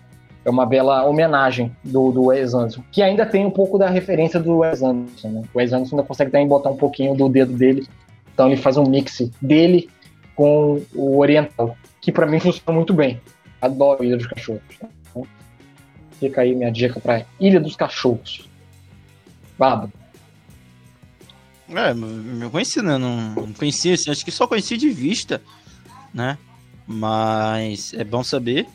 [0.44, 4.40] é uma bela homenagem do, do Wes Anderson, que ainda tem um pouco da referência
[4.40, 5.42] do Wes Anderson, né?
[5.52, 7.86] O Wes Anderson ainda consegue também botar um pouquinho do dedo dele,
[8.32, 9.90] então ele faz um mix dele
[10.34, 13.20] com o oriental, que para mim funciona muito bem.
[13.60, 14.62] Adoro Ilha dos Cachorros.
[15.10, 15.26] Então,
[16.18, 18.48] fica aí minha dica para Ilha dos Cachorros.
[19.58, 19.90] Baba.
[21.68, 21.92] É,
[22.42, 22.96] eu conheci, né?
[22.96, 25.42] Não, não conhecia, assim, acho que só conheci de vista,
[26.12, 26.38] né?
[26.86, 28.66] Mas é bom saber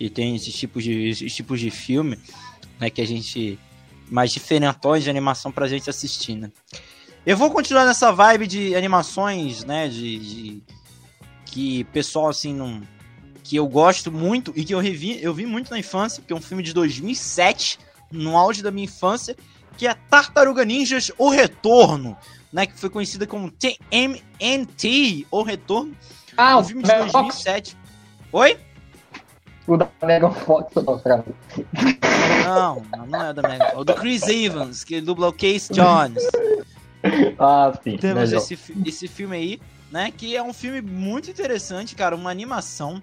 [0.00, 2.18] que tem esses tipos de, esses tipos de filme,
[2.80, 3.58] né, que a gente
[4.10, 6.50] mais diferentões de animação pra gente assistir, né?
[7.26, 10.62] Eu vou continuar nessa vibe de animações, né, de, de
[11.44, 12.80] que pessoal assim não
[13.44, 16.36] que eu gosto muito e que eu revi, eu vi muito na infância, porque é
[16.36, 17.78] um filme de 2007,
[18.10, 19.36] no auge da minha infância,
[19.76, 22.16] que é Tartaruga Ninjas O Retorno,
[22.50, 25.94] né, que foi conhecida como TMNT, O Retorno,
[26.38, 27.72] ah, um filme de 2007.
[27.72, 27.80] Fox.
[28.32, 28.69] Oi?
[29.70, 30.74] O da Megan Fox,
[32.44, 33.78] não, não é o da Megan Fox.
[33.78, 36.24] O do Chris Evans, que dubla o Case Jones.
[37.38, 37.96] ah, sim.
[37.96, 39.60] Temos esse, esse filme aí,
[39.92, 40.10] né?
[40.10, 42.16] Que é um filme muito interessante, cara.
[42.16, 43.00] Uma animação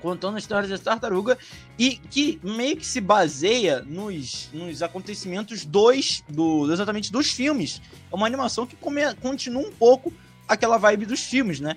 [0.00, 1.38] contando a história da tartaruga
[1.78, 7.80] e que meio que se baseia nos, nos acontecimentos dos, do, exatamente dos filmes.
[8.10, 10.12] É uma animação que come, continua um pouco
[10.48, 11.76] aquela vibe dos filmes, né?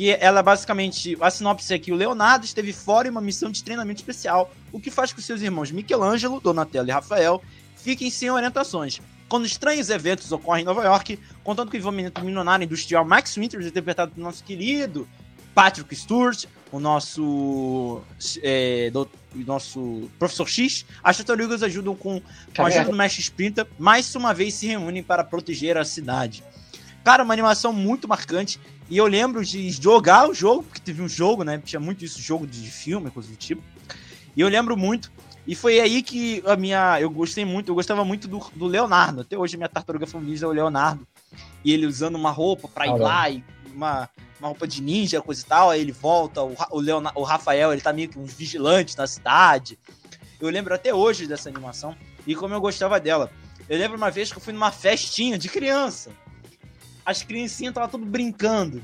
[0.00, 3.62] Que ela basicamente, a sinopse é que o Leonardo esteve fora em uma missão de
[3.62, 7.42] treinamento especial, o que faz com que seus irmãos Michelangelo, Donatello e Rafael
[7.76, 8.98] fiquem sem orientações.
[9.28, 13.66] Quando estranhos eventos ocorrem em Nova York, contando com o envolvimento milionário industrial Max Winters,
[13.66, 15.06] interpretado pelo nosso querido
[15.54, 18.00] Patrick Stewart, o nosso,
[18.42, 22.22] é, do, nosso Professor X, as tartarugas ajudam com,
[22.56, 26.42] com a ajuda do Mestre Splinter, mais uma vez se reúnem para proteger a cidade.
[27.04, 28.60] Cara, uma animação muito marcante.
[28.88, 31.60] E eu lembro de jogar o jogo, porque teve um jogo, né?
[31.64, 33.62] Tinha muito isso, jogo de filme, coisa do tipo.
[34.36, 35.10] E eu lembro muito.
[35.46, 37.00] E foi aí que a minha.
[37.00, 39.22] Eu gostei muito, eu gostava muito do, do Leonardo.
[39.22, 41.06] Até hoje a minha tartaruga favorita é o Leonardo.
[41.64, 44.08] E ele usando uma roupa pra ir lá e uma,
[44.38, 45.70] uma roupa de ninja, coisa e tal.
[45.70, 49.06] Aí ele volta, o, o, Leonardo, o Rafael, ele tá meio que uns vigilantes na
[49.06, 49.78] cidade.
[50.40, 53.30] Eu lembro até hoje dessa animação e como eu gostava dela.
[53.68, 56.10] Eu lembro uma vez que eu fui numa festinha de criança.
[57.04, 58.82] As criancinhas estavam tudo brincando.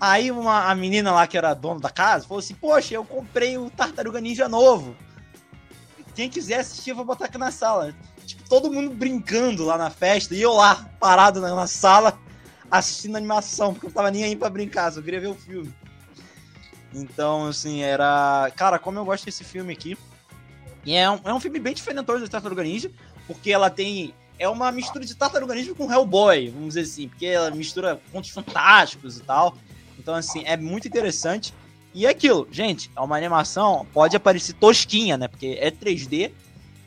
[0.00, 3.58] Aí uma, a menina lá que era dona da casa falou assim: Poxa, eu comprei
[3.58, 4.96] o Tartaruga Ninja novo.
[6.14, 7.94] Quem quiser assistir, eu vou botar aqui na sala.
[8.26, 12.18] Tipo, todo mundo brincando lá na festa e eu lá, parado na, sala,
[12.70, 15.72] assistindo animação, porque eu tava nem aí pra brincar, só queria ver o filme.
[16.92, 18.50] Então, assim, era.
[18.56, 19.96] Cara, como eu gosto desse filme aqui.
[20.84, 22.90] E é um, é um filme bem diferente do Tartaruga Ninja,
[23.26, 24.14] porque ela tem.
[24.40, 28.30] É uma mistura de Tartaruga Ninja com Hellboy, vamos dizer assim, porque ela mistura contos
[28.30, 29.54] fantásticos e tal.
[29.98, 31.52] Então, assim, é muito interessante.
[31.92, 35.28] E é aquilo, gente, é uma animação, pode aparecer tosquinha, né?
[35.28, 36.32] Porque é 3D,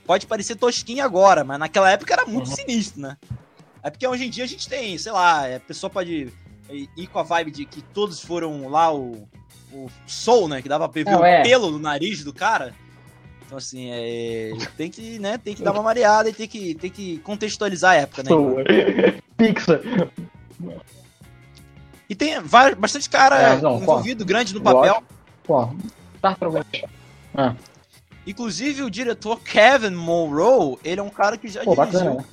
[0.04, 2.56] pode parecer tosquinha agora, mas naquela época era muito uhum.
[2.56, 3.18] sinistro, né?
[3.84, 6.34] É porque hoje em dia a gente tem, sei lá, a pessoa pode
[6.72, 9.28] ir com a vibe de que todos foram lá o,
[9.72, 10.60] o Soul, né?
[10.60, 11.44] Que dava pra ver Não, o é.
[11.44, 12.74] pelo no nariz do cara.
[13.46, 16.90] Então, assim, é, tem que, né, tem que dar uma mareada e tem que, tem
[16.90, 18.30] que contextualizar a época, né?
[19.38, 19.80] Pixar.
[22.10, 25.02] E tem vários, bastante cara é, não, envolvido, pô, grande no papel.
[25.44, 25.68] Pô,
[26.22, 26.50] tá pra
[27.34, 27.56] ah.
[28.28, 32.26] Inclusive, o diretor Kevin Monroe, ele é um cara que já pô, dirigiu bacana,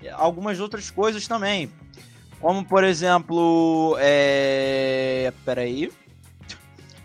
[0.00, 0.10] né?
[0.12, 1.70] algumas outras coisas também.
[2.40, 5.32] Como, por exemplo, é...
[5.44, 5.90] Peraí.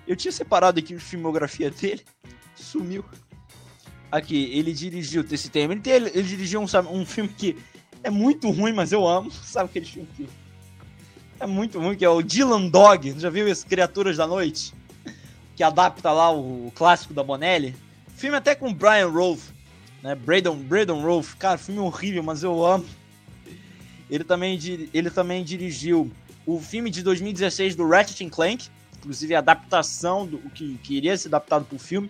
[0.07, 2.03] Eu tinha separado aqui a filmografia dele.
[2.62, 3.04] Sumiu.
[4.12, 5.74] Aqui, ele dirigiu tema.
[5.74, 7.58] Ele, ele, dirigiu um, um filme que
[8.04, 9.32] é muito ruim, mas eu amo.
[9.43, 10.28] Sabe aquele filme que
[11.39, 13.15] é muito ruim, que é o Dylan Dog.
[13.19, 14.74] Já viu esse Criaturas da Noite?
[15.56, 17.76] Que adapta lá o clássico da Bonelli.
[18.15, 19.54] Filme até com Brian Rolfe,
[20.02, 20.15] né?
[20.15, 21.36] Braden, Braden Rolfe.
[21.38, 22.86] Cara, filme horrível, mas eu amo.
[24.10, 24.60] Ele também,
[24.93, 26.12] ele também dirigiu
[26.45, 28.67] o filme de 2016 do Ratchet Clank,
[28.98, 32.10] inclusive a adaptação do que, que iria ser adaptado para o filme.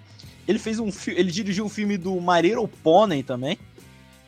[0.49, 3.55] Ele fez um ele dirigiu o filme do Mareiro Pônei também,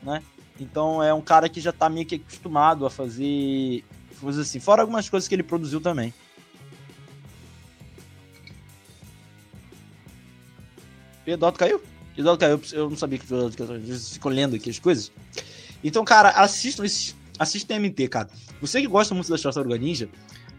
[0.03, 0.21] né?
[0.59, 3.83] Então é um cara que já tá meio que acostumado a fazer
[4.19, 6.13] coisas assim, fora algumas coisas que ele produziu também.
[11.25, 11.81] Pedroto caiu?
[12.15, 13.81] Pedroto caiu, eu não sabia que Pedroto caiu,
[14.25, 15.11] lendo aqui as coisas.
[15.83, 18.29] Então, cara, assistam esse, assistam MT, cara.
[18.61, 20.07] Você que gosta muito da Tartaruga Ninja,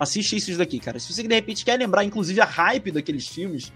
[0.00, 0.98] assiste esses daqui, cara.
[0.98, 3.72] Se você de repente quer lembrar, inclusive, a hype daqueles filmes,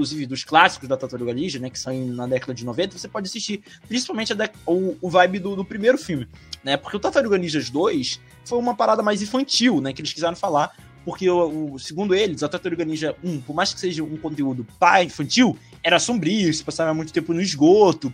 [0.00, 3.28] inclusive dos clássicos da Tartaruga Ninja, né, que saem na década de 90, você pode
[3.28, 4.32] assistir principalmente
[4.66, 6.26] o, o vibe do, do, primeiro filme,
[6.64, 10.34] né, porque o Tartaruga Ninjas 2 foi uma parada mais infantil, né, que eles quiseram
[10.34, 14.66] falar, porque o, segundo eles, a Tartaruga Ninja 1, por mais que seja um conteúdo
[14.78, 18.12] pai infantil, era sombrio, se passava muito tempo no esgoto,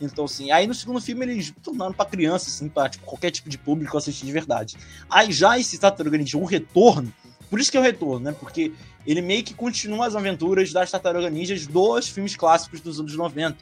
[0.00, 3.48] então, assim, aí no segundo filme eles tornaram pra criança, assim, pra tipo, qualquer tipo
[3.48, 4.76] de público assistir de verdade.
[5.10, 7.12] Aí já esse Tartaruga Ninja, o retorno,
[7.50, 8.36] por isso que é o retorno, né?
[8.38, 8.72] Porque
[9.08, 13.56] ele meio que continua as aventuras das Tartaruga Ninjas dos filmes clássicos dos anos 90.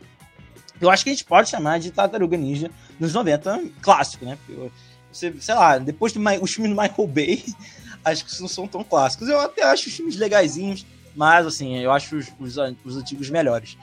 [0.80, 4.36] Eu acho que a gente pode chamar de Tartaruga Ninja dos 90 clássico, né?
[4.44, 4.72] Porque
[5.12, 7.44] você, sei lá, depois dos os filmes do Michael Bay,
[8.04, 9.28] acho que não são tão clássicos.
[9.28, 13.78] Eu até acho os filmes legaisinhos, mas assim, eu acho os, os, os antigos melhores.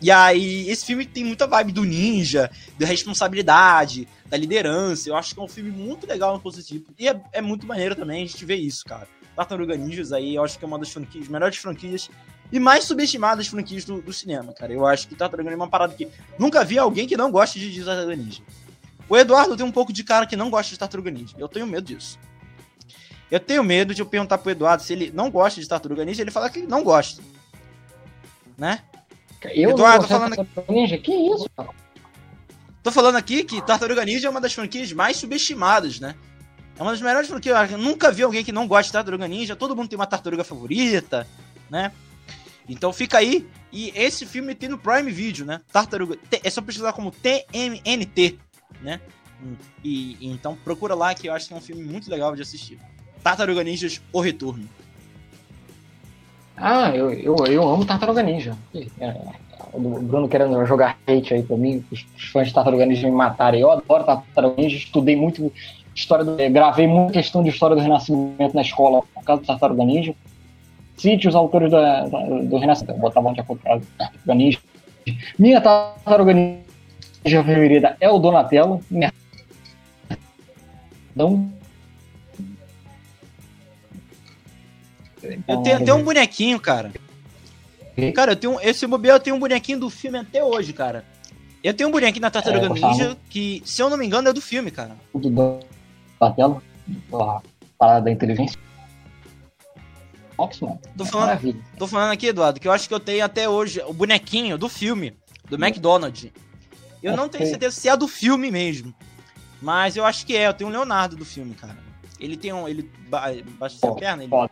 [0.00, 5.08] E aí, esse filme tem muita vibe do ninja, da responsabilidade, da liderança.
[5.08, 6.84] Eu acho que é um filme muito legal no positivo.
[6.96, 9.08] E é, é muito maneiro também a gente ver isso, cara.
[9.40, 12.10] Tartaruga Ninjas aí, eu acho que é uma das franquias, melhores franquias
[12.52, 14.72] e mais subestimadas franquias do, do cinema, cara.
[14.72, 17.58] Eu acho que Tartaruga Ninja é uma parada que nunca vi alguém que não goste
[17.58, 18.42] de Tartaruga Ninja.
[19.08, 21.34] O Eduardo tem um pouco de cara que não gosta de Tartaruga Ninja.
[21.38, 22.18] Eu tenho medo disso.
[23.30, 26.22] Eu tenho medo de eu perguntar pro Eduardo se ele não gosta de Tartaruga Ninja,
[26.22, 27.22] ele fala que não gosta.
[28.58, 28.82] Né?
[29.54, 30.48] Eu Eduardo, tô falando aqui...
[30.68, 30.98] Ninja?
[30.98, 31.70] Que isso, cara?
[32.82, 36.14] Tô falando aqui que Tartaruga Ninja é uma das franquias mais subestimadas, né?
[36.80, 39.54] É uma das melhores porque eu nunca vi alguém que não gosta de Tartaruga Ninja.
[39.54, 41.28] Todo mundo tem uma tartaruga favorita,
[41.68, 41.92] né?
[42.66, 43.46] Então fica aí.
[43.70, 45.60] E esse filme tem no Prime Video, né?
[45.70, 46.18] Tartaruga.
[46.42, 48.38] É só pesquisar como TMNT,
[48.80, 48.98] né?
[49.84, 52.40] E, e, então procura lá que eu acho que é um filme muito legal de
[52.40, 52.78] assistir.
[53.22, 54.66] Tartaruga Ninjas O Retorno.
[56.60, 58.54] Ah, eu, eu, eu amo Tartaruga Ninja.
[59.00, 59.14] É,
[59.72, 63.60] o Bruno querendo jogar hate aí pra mim, os fãs de Tartaruga Ninja me matarem.
[63.60, 65.50] Eu adoro Tartaruga Ninja, estudei muito
[65.94, 69.84] história do, gravei muita questão de história do Renascimento na escola por causa do Tartaruga
[69.84, 70.14] Ninja.
[70.96, 73.00] Cite os autores do, do Renascimento.
[73.00, 73.06] De
[73.40, 74.58] acordo com Tartaruga Ninja.
[75.38, 78.80] Minha Tartaruga Ninja preferida é o Donatello.
[78.90, 79.12] Minha...
[81.14, 81.50] Então,
[85.48, 86.92] eu tenho até um bonequinho, cara.
[88.14, 91.04] Cara, eu tenho, esse bobeiro eu tenho um bonequinho do filme até hoje, cara.
[91.62, 94.32] Eu tenho um bonequinho da Tartaruga É, Ninja que, se eu não me engano, é
[94.32, 94.96] do filme, cara.
[95.12, 95.60] Tudo
[96.18, 96.62] da tela,
[97.12, 97.42] a
[97.78, 98.58] parada da inteligência.
[100.36, 100.80] Fox, mano.
[100.96, 103.82] Tô É falando, tô falando aqui, Eduardo, que eu acho que eu tenho até hoje
[103.86, 105.14] o bonequinho do filme,
[105.50, 106.30] do McDonald's.
[107.02, 107.50] Eu não tenho Ok.
[107.50, 108.94] certeza se é do filme mesmo.
[109.60, 111.76] Mas eu acho que é, eu tenho o Leonardo do filme, cara.
[112.18, 112.66] Ele tem um.
[112.66, 114.50] Ele ba baixa a perna, ele foda.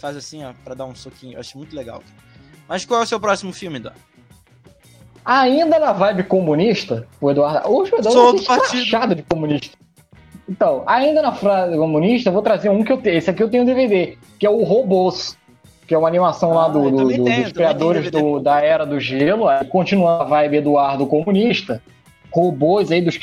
[0.00, 1.34] Faz assim, ó, pra dar um soquinho.
[1.34, 2.02] Eu acho muito legal.
[2.68, 4.00] Mas qual é o seu próximo filme, Eduardo?
[5.24, 7.68] Ainda na vibe comunista, o Eduardo.
[7.70, 9.14] Hoje o Eduardo Sou tá do partido.
[9.14, 9.76] de comunista.
[10.48, 13.18] Então, ainda na frase comunista, vou trazer um que eu tenho.
[13.18, 15.36] Esse aqui eu tenho DVD, que é o Robôs.
[15.86, 18.60] Que é uma animação lá Ah, do, eu do- do- tenho, dos criadores do- da
[18.60, 19.48] Era do Gelo.
[19.48, 21.82] Aí, continuando a vibe Eduardo comunista,
[22.32, 23.18] robôs aí dos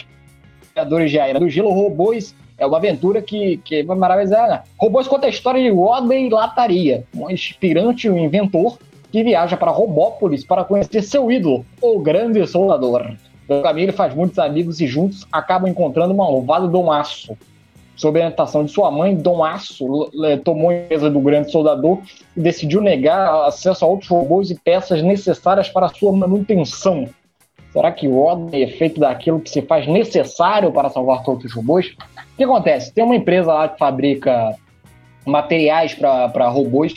[0.73, 4.49] criadores de A Era do Gelo, robôs é uma aventura que, que vai maravilhar.
[4.49, 4.63] né?
[4.79, 8.77] Robôs conta a história de Rodney Lataria, um inspirante e um inventor
[9.11, 13.13] que viaja para Robópolis para conhecer seu ídolo, o grande soldador.
[13.47, 17.37] No caminho ele faz muitos amigos e juntos acabam encontrando um malvado Domaço.
[17.95, 21.99] Sob a orientação de sua mãe, Domaço l- tomou a empresa do grande soldador
[22.35, 27.07] e decidiu negar acesso a outros robôs e peças necessárias para sua manutenção.
[27.73, 31.95] Será que Rodney é feito daquilo que se faz necessário para salvar todos os robôs?
[32.37, 32.93] O que acontece?
[32.93, 34.55] Tem uma empresa lá que fabrica
[35.25, 36.93] materiais para robôs.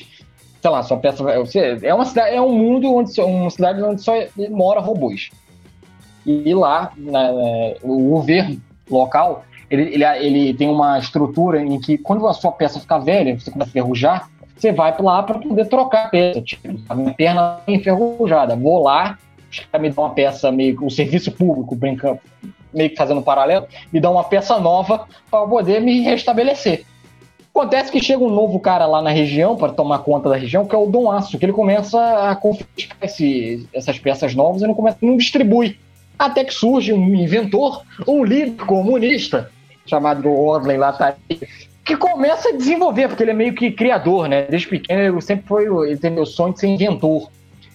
[0.61, 1.24] Sei lá, sua peça.
[1.83, 4.12] É, uma cidade, é um mundo onde só- uma cidade onde só
[4.50, 5.31] mora robôs.
[6.26, 12.29] E lá, né, o governo local, ele, ele, ele tem uma estrutura em que quando
[12.29, 16.05] a sua peça ficar velha, você começa a enferrujar, você vai lá para poder trocar
[16.05, 16.42] a peça.
[16.42, 18.55] Tipo, a minha perna tá enferrujada.
[18.55, 19.16] Vou lá,
[19.50, 22.20] os caras me dão uma peça meio o serviço público, brincando,
[22.72, 26.85] meio que fazendo um paralelo, me dão uma peça nova para poder me restabelecer.
[27.52, 30.74] Acontece que chega um novo cara lá na região para tomar conta da região, que
[30.74, 34.74] é o Dom Aço, que ele começa a confiscar esse- essas peças novas e não,
[34.74, 35.76] começa, não distribui.
[36.18, 39.50] Até que surge um inventor, um líder comunista,
[39.85, 41.16] chamado Rodney Latari,
[41.85, 44.42] que começa a desenvolver, porque ele é meio que criador, né?
[44.42, 47.28] Desde pequeno ele sempre foi, ele teve o sonho de ser inventor.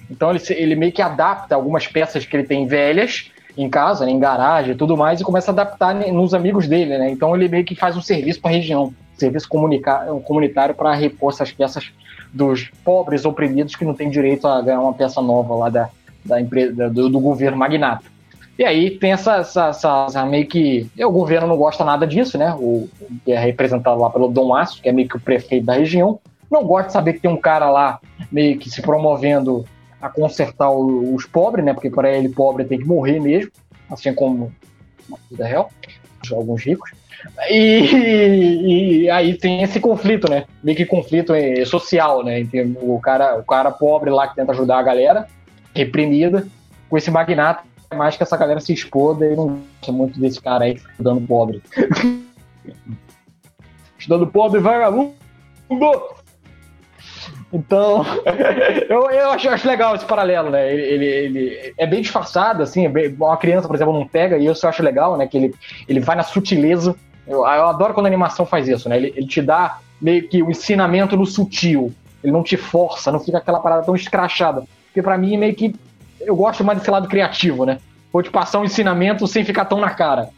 [0.09, 4.11] Então ele, ele meio que adapta algumas peças que ele tem velhas em casa, né,
[4.11, 7.09] em garagem e tudo mais, e começa a adaptar né, nos amigos dele, né?
[7.09, 11.51] Então ele meio que faz um serviço para a região, serviço comunitário para repor essas
[11.51, 11.91] peças
[12.33, 15.89] dos pobres oprimidos que não têm direito a ganhar uma peça nova lá da,
[16.25, 18.03] da empresa, do, do governo magnata.
[18.57, 20.89] E aí tem essa, essa, essa- essa meio que.
[20.97, 22.53] o governo não gosta nada disso, né?
[22.57, 22.89] O,
[23.23, 26.19] que é representado lá pelo Dom Aço, que é meio que o prefeito da região.
[26.49, 27.99] Não gosta de saber que tem um cara lá
[28.31, 29.65] meio que se promovendo
[30.05, 31.73] a consertar os pobres, né?
[31.73, 33.51] Porque para ele, pobre tem que morrer mesmo,
[33.89, 34.53] assim como
[35.09, 35.71] na vida real,
[36.31, 36.91] alguns ricos.
[37.49, 40.45] E, e aí tem esse conflito, né?
[40.63, 42.39] Meio que conflito eh, social, né?
[42.39, 45.27] Entre o cara, o cara pobre lá que tenta ajudar a galera,
[45.73, 46.47] reprimida,
[46.87, 47.63] com esse magnata,
[47.95, 51.63] mais que essa galera se exploda e não gosta muito desse cara aí estudando pobre.
[53.97, 55.15] estudando pobre, vagabundo!
[57.53, 58.05] Então,
[58.89, 60.71] eu, eu acho, acho legal esse paralelo, né?
[60.73, 64.37] Ele, ele, ele é bem disfarçado, assim, é bem- uma criança, por exemplo, não pega,
[64.37, 65.27] e isso eu acho legal, né?
[65.27, 65.55] Que ele,
[65.87, 66.95] ele vai na sutileza.
[67.27, 68.97] Eu, eu adoro quando a animação faz isso, né?
[68.97, 71.93] Ele, ele te dá meio que o ensinamento no sutil.
[72.23, 74.63] Ele não te força, não fica aquela parada tão escrachada.
[74.87, 75.73] Porque pra mim, meio que.
[76.19, 77.77] Eu gosto mais desse lado criativo, né?
[78.11, 80.29] Vou te passar um ensinamento sem ficar tão na cara.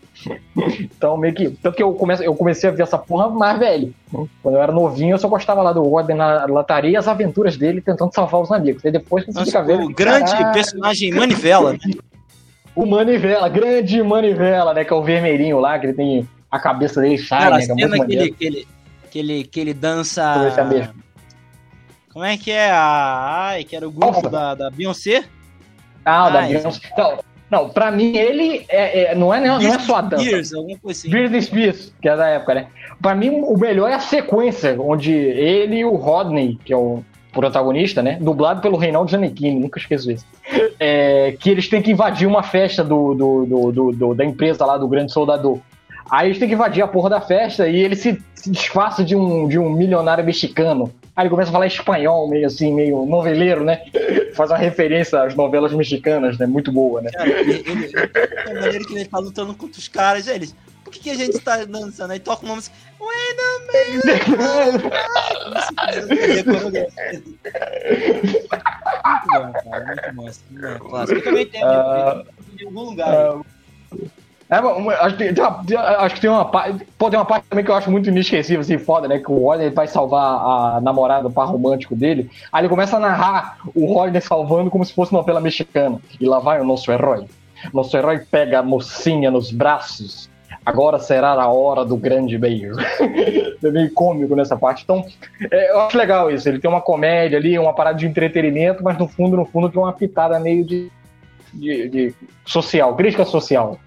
[0.80, 1.50] Então, meio que.
[1.50, 3.94] Tanto que eu, come, eu comecei a ver essa porra mais velho.
[4.42, 7.58] Quando eu era novinho, eu só gostava lá do Rodney na lataria e as aventuras
[7.58, 8.84] dele tentando salvar os amigos.
[8.84, 9.86] E depois você fica velho.
[9.86, 11.80] o grande caralho, personagem Manivela, né?
[12.76, 14.84] O Manivela, grande Manivela, né?
[14.84, 16.28] Que é o vermelhinho lá, que ele tem.
[16.50, 17.66] A cabeça dele sai, Cara, né?
[17.66, 18.68] Que é muito que ele, que, ele,
[19.12, 20.54] que, ele, que ele dança.
[20.74, 20.90] É.
[22.12, 22.72] Como é que é?
[22.72, 23.50] A...
[23.50, 25.26] Ai, que era o grupo da, da Beyoncé?
[26.04, 26.80] Ah, da Ah, Beyoncé.
[26.98, 27.18] Não,
[27.50, 30.24] não, pra mim ele é, é- não, é, não, não é só a dança.
[30.24, 31.10] Spears, alguma coisa assim.
[31.10, 32.68] Britney Spears, que é da época, né?
[33.02, 37.04] Pra mim, o melhor é a sequência, onde ele e o Rodney, que é o
[37.32, 38.18] protagonista, né?
[38.20, 40.26] Dublado pelo Reinaldo Giannichini, nunca esqueço isso.
[40.80, 44.66] É, que eles têm que invadir uma festa do, do, do- do- do- da empresa
[44.66, 45.60] lá, do Grande Soldador.
[46.10, 49.16] Aí eles têm que invadir a porra da festa e ele se, se disfarça de
[49.16, 50.92] um, de um milionário mexicano.
[51.18, 53.82] Aí ele começa a falar espanhol, meio assim, meio noveleiro, né?
[54.36, 56.46] Faz uma referência às novelas mexicanas, né?
[56.46, 57.10] Muito boa, né?
[57.10, 60.28] Cara, ele, ele, é maneiro que ele tá lutando contra os caras.
[60.28, 62.14] Eles, por que, que a gente tá dançando?
[62.14, 62.76] Aí toca uma música.
[63.00, 64.12] Wait a minute!
[65.76, 65.92] A a.
[69.10, 70.14] Muito bom, cara.
[70.14, 70.32] Muito bom.
[70.32, 71.18] Filme é clássico.
[71.18, 72.24] Eu também tenho Ah,
[72.60, 73.42] em algum lugar.
[74.50, 75.16] É, acho,
[75.78, 76.88] acho que tem uma parte.
[76.98, 79.20] Pô, tem uma parte também que eu acho muito inesquecível, assim, foda, né?
[79.20, 82.30] Que o Rodney vai salvar a namorada, o par romântico dele.
[82.52, 86.00] Aí ele começa a narrar o Rodney salvando como se fosse uma novela mexicana.
[86.20, 87.26] E lá vai o nosso herói.
[87.74, 90.30] Nosso herói pega a mocinha nos braços.
[90.66, 92.76] Agora será a hora do grande beijo.
[93.62, 94.84] é meio cômico nessa parte.
[94.84, 95.06] Então,
[95.52, 96.48] é, eu acho legal isso.
[96.48, 99.82] Ele tem uma comédia ali, uma parada de entretenimento, mas no fundo, no fundo, tem
[99.82, 100.90] uma pitada meio de,
[101.54, 103.78] de, de social, crítica social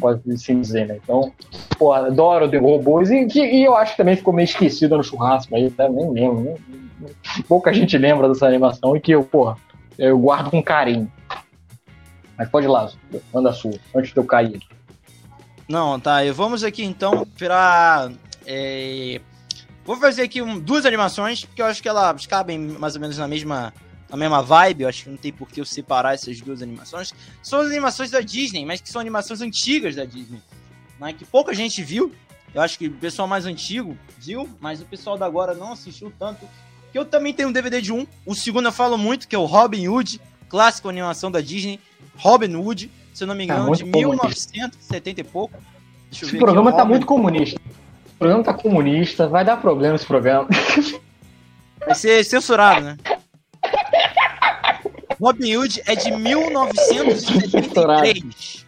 [0.00, 0.98] pode assim dizer, né?
[1.02, 1.32] Então,
[1.78, 5.54] pô, adoro The Robôs e, e, eu acho que também ficou meio esquecido no churrasco
[5.54, 5.88] aí, tá?
[5.88, 6.40] nem lembro.
[6.40, 9.54] Nem, pouca gente lembra dessa animação e que eu, pô,
[9.98, 11.10] eu guardo com carinho.
[12.36, 12.90] Mas pode ir lá,
[13.32, 14.60] manda a sua, antes de eu cair.
[15.68, 18.10] Não, tá, e vamos aqui então para.
[18.46, 19.20] É...
[19.84, 23.18] Vou fazer aqui um, duas animações, porque eu acho que elas cabem mais ou menos
[23.18, 23.72] na mesma
[24.10, 27.14] a mesma vibe, eu acho que não tem por que eu separar essas duas animações.
[27.42, 30.42] São as animações da Disney, mas que são animações antigas da Disney,
[30.98, 32.12] né, que pouca gente viu.
[32.52, 36.12] Eu acho que o pessoal mais antigo viu, mas o pessoal da agora não assistiu
[36.18, 36.48] tanto.
[36.90, 38.04] Que eu também tenho um DVD de um.
[38.26, 41.78] O segundo eu falo muito, que é o Robin Hood, clássico animação da Disney.
[42.16, 44.50] Robin Hood, se eu não me tá engano, de comunista.
[44.52, 45.56] 1970 e pouco.
[46.10, 47.60] Esse programa tá muito comunista.
[48.06, 50.48] O programa tá comunista, vai dar problema esse programa.
[51.78, 52.96] Vai ser censurado, né?
[55.20, 58.66] Robin Hood é de 1973.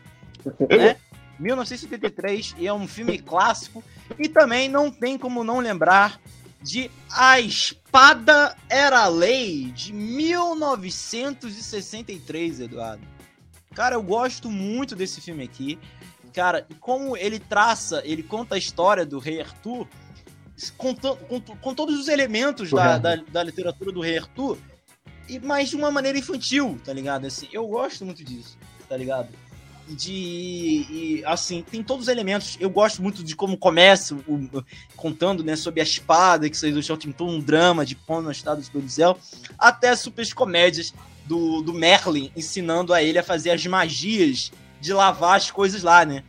[0.69, 0.97] né?
[1.39, 3.83] 1973 e é um filme clássico.
[4.19, 6.21] E também não tem como não lembrar
[6.61, 13.11] de A Espada Era Lei, de 1963, Eduardo.
[13.75, 15.79] Cara, eu gosto muito desse filme aqui.
[16.35, 19.89] Cara, e como ele traça, ele conta a história do rei Arthur,
[20.77, 24.59] com, com, com todos os elementos da, da, da literatura do rei Arthur,
[25.33, 27.27] e mas de uma maneira infantil, tá ligado?
[27.27, 28.59] Assim, eu gosto muito disso,
[28.89, 29.29] tá ligado?
[29.89, 30.13] De.
[30.13, 32.57] E, assim, tem todos os elementos.
[32.61, 34.65] Eu gosto muito de como começa, o,
[34.95, 38.21] contando né, sobre a espada que saiu do chão, tem todo um drama de pão
[38.21, 39.19] no estado do céu,
[39.59, 44.93] até as super comédias do, do Merlin ensinando a ele a fazer as magias de
[44.93, 46.23] lavar as coisas lá, né?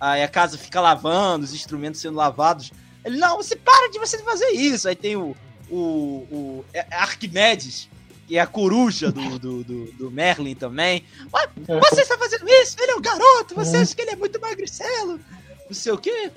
[0.00, 2.72] Aí a casa fica lavando, os instrumentos sendo lavados.
[3.04, 4.88] Ele, não, você para de você fazer isso.
[4.88, 5.34] Aí tem o,
[5.70, 7.88] o, o Arquimedes,
[8.26, 11.04] que é a coruja do, do, do, do Merlin também.
[11.32, 11.48] Mas
[11.90, 12.76] você está fazendo isso?
[12.80, 15.20] Ele é um garoto, você acha que ele é muito magricelo?
[15.66, 16.30] Não sei o quê.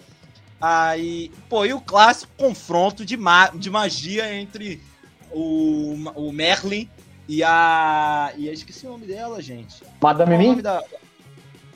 [0.62, 4.82] Aí, pô, e o clássico confronto de, ma de magia entre
[5.32, 6.90] o, o Merlin
[7.28, 8.34] e a.
[8.36, 9.82] E eu esqueci o nome dela, gente.
[10.02, 10.62] Madame Mim?
[10.62, 10.84] Da...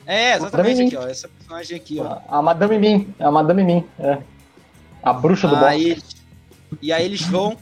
[0.06, 1.08] É, exatamente aqui, ó.
[1.08, 2.18] Essa personagem aqui, ó.
[2.28, 3.14] A Madame Mim.
[3.18, 4.18] É a Madame Mim, é.
[5.02, 5.98] A bruxa do aí,
[6.82, 7.56] E aí eles vão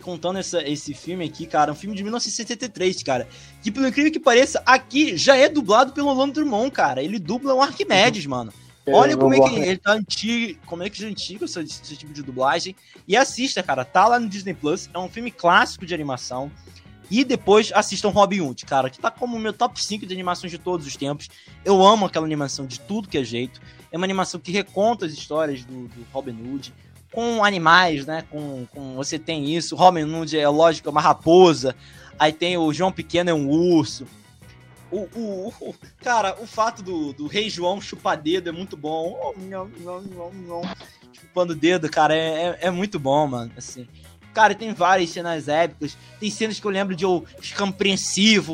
[0.00, 3.28] contando essa, esse filme aqui, cara, um filme de 1973, cara.
[3.62, 7.02] Que, pelo incrível que pareça, aqui já é dublado pelo Orlando Drummond, cara.
[7.02, 8.30] Ele dubla o Arquimedes, uhum.
[8.30, 8.52] mano.
[8.90, 12.12] Olha como é que ele tá antigo, como é que é antigo esse, esse, tipo
[12.12, 12.74] de dublagem.
[13.06, 14.88] E assista, cara, tá lá no Disney Plus.
[14.92, 16.50] É um filme clássico de animação.
[17.10, 20.50] E depois assistam Robin Hood, cara, que tá como o meu top 5 de animações
[20.50, 21.28] de todos os tempos.
[21.64, 23.60] Eu amo aquela animação de tudo que é jeito.
[23.90, 26.74] É uma animação que reconta as histórias do, do Robin Hood
[27.12, 28.24] com animais, né?
[28.30, 29.76] Com, com você tem isso.
[29.76, 31.74] Robin Hood é lógico, é uma raposa.
[32.18, 34.06] Aí tem o João Pequeno é um urso.
[34.90, 39.18] O, o, o cara, o fato do, do Rei João chupar dedo é muito bom.
[39.22, 39.34] Oh,
[41.12, 43.52] Chupando dedo, cara, é, é, é, muito bom, mano.
[43.56, 43.86] Assim.
[44.32, 45.96] Cara, tem várias cenas épicas.
[46.18, 47.70] Tem cenas que eu lembro de eu ficar.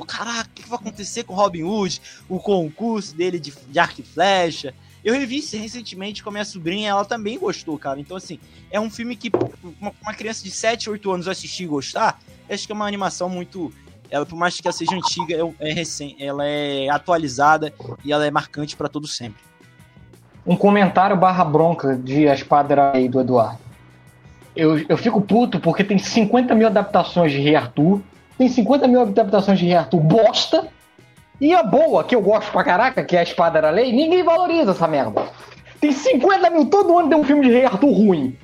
[0.06, 2.00] Caraca, o que vai acontecer com Robin Hood?
[2.28, 4.74] O concurso dele de, de arco e flecha.
[5.04, 8.00] Eu revi recentemente com a minha sobrinha, ela também gostou, cara.
[8.00, 8.38] Então, assim,
[8.70, 9.30] é um filme que
[9.78, 13.70] uma, criança de 7, 8 anos assistir e gostar, acho que é uma animação muito.
[14.10, 18.24] Ela, por mais que ela seja antiga, é, é recém, ela é atualizada e ela
[18.24, 19.42] é marcante para todo sempre.
[20.46, 23.58] Um comentário barra bronca de A Espada aí do Eduardo.
[24.56, 28.00] Eu, eu fico puto porque tem 50 mil adaptações de Rei Arthur,
[28.38, 30.68] tem 50 mil adaptações de Rei Arthur bosta,
[31.40, 34.22] e a boa, que eu gosto pra caraca, que é a Espada da Lei, ninguém
[34.22, 35.22] valoriza essa merda.
[35.80, 38.36] Tem 50 mil, todo ano tem um filme de Rei Arthur ruim.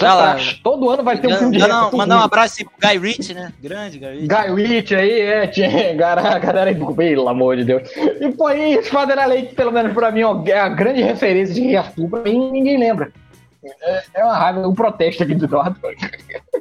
[0.00, 2.88] Lá, todo ano vai ter um filme de Rei Arthur Mandar um abraço aí pro
[2.88, 3.52] Guy Ritchie, né?
[3.60, 4.28] Grande Guy Ritchie.
[4.28, 7.82] Guy Ritchie aí, é, tinha, galera, galera aí, pelo amor de Deus.
[8.20, 11.54] E pô, aí, Espada da Lei, pelo menos pra mim, ó, é a grande referência
[11.54, 13.12] de Rei Arthur, pra mim ninguém lembra.
[13.82, 15.78] É, é uma raiva, um protesto aqui do Eduardo.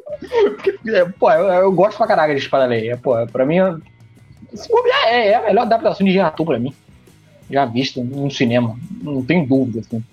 [0.88, 2.92] É, pô, eu, eu, gosto pra caraca de Espada da Lei.
[2.92, 3.58] É, pô, pra mim,
[4.54, 6.74] se bobear, é, é a melhor adaptação de Arthur pra mim.
[7.50, 8.78] Já visto no cinema.
[9.02, 10.04] Não tem dúvida, assim.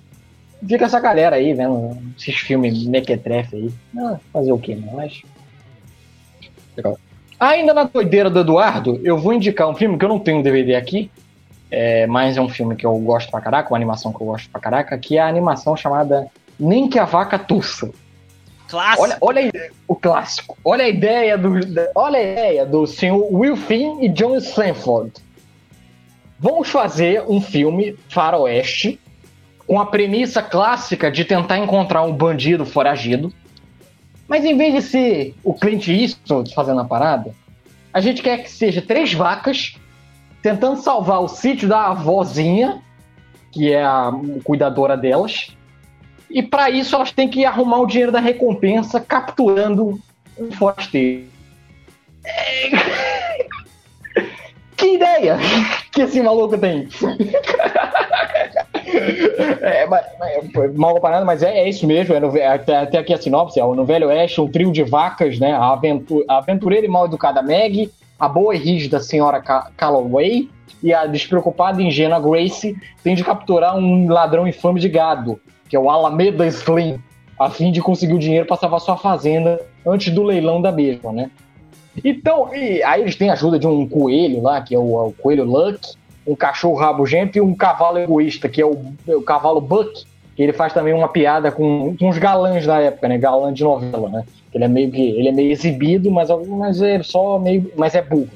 [0.67, 3.71] Fica essa galera aí vendo esses filmes mequetrefe aí.
[3.97, 4.91] Ah, fazer o quê, né?
[4.93, 5.23] Mas.
[6.77, 6.99] Legal.
[7.39, 10.75] Ainda na doideira do Eduardo, eu vou indicar um filme que eu não tenho DVD
[10.75, 11.09] aqui,
[11.71, 14.61] é, mais um filme que eu gosto pra caraca, uma animação que eu gosto pra
[14.61, 16.27] caraca, que é a animação chamada
[16.59, 17.91] Nem que a Vaca Tussa.
[18.69, 19.03] Clássico.
[19.03, 20.59] Olha, olha o clássico.
[20.63, 21.55] Olha a ideia do,
[21.95, 25.13] olha a ideia do senhor Will Finn e John Stanford.
[26.39, 29.01] Vamos fazer um filme faroeste
[29.67, 33.33] com a premissa clássica de tentar encontrar um bandido foragido.
[34.29, 37.35] Mas em vez de ser o Clint Eastwood fazendo a parada,
[37.93, 39.75] a gente quer que seja três vacas
[40.43, 42.83] tentando salvar o sítio da avózinha,
[43.51, 44.13] que é a
[44.45, 45.57] cuidadora delas.
[46.31, 49.99] E para isso elas têm que arrumar o dinheiro da recompensa capturando
[50.39, 51.27] um forasteiro.
[52.25, 52.71] É...
[54.77, 55.39] que ideia
[55.93, 56.89] que esse maluco tem!
[59.61, 60.07] É, mas,
[60.75, 62.15] mal comparado, mas é, é, isso mesmo.
[62.15, 65.39] É no, até, até, aqui a sinopse: é, no Velho Oeste, um trio de vacas,
[65.39, 65.53] né?
[65.53, 69.43] A, aventura, a aventureira e mal educada Meg, a boa e rígida senhora
[69.77, 70.49] Calloway
[70.83, 75.77] e a despreocupada e ingênua Grace têm de capturar um ladrão infame de gado, que
[75.77, 76.99] é o Alameda Slim,
[77.39, 81.13] a fim de conseguir o dinheiro para salvar sua fazenda antes do leilão da mesma,
[81.13, 81.31] né?
[82.05, 85.45] Então, aí eles têm a ajuda de um coelho lá, que é o, o coelho
[85.45, 85.81] Luck,
[86.27, 90.05] um cachorro rabugento e um cavalo egoísta, que é o, o cavalo Buck,
[90.37, 93.19] que ele faz também uma piada com, com galãs da época, né?
[93.19, 94.25] Galã de novela, né?
[94.55, 98.03] Ele é meio que ele é meio exibido, mas, mas é só meio, mas é
[98.03, 98.31] burro.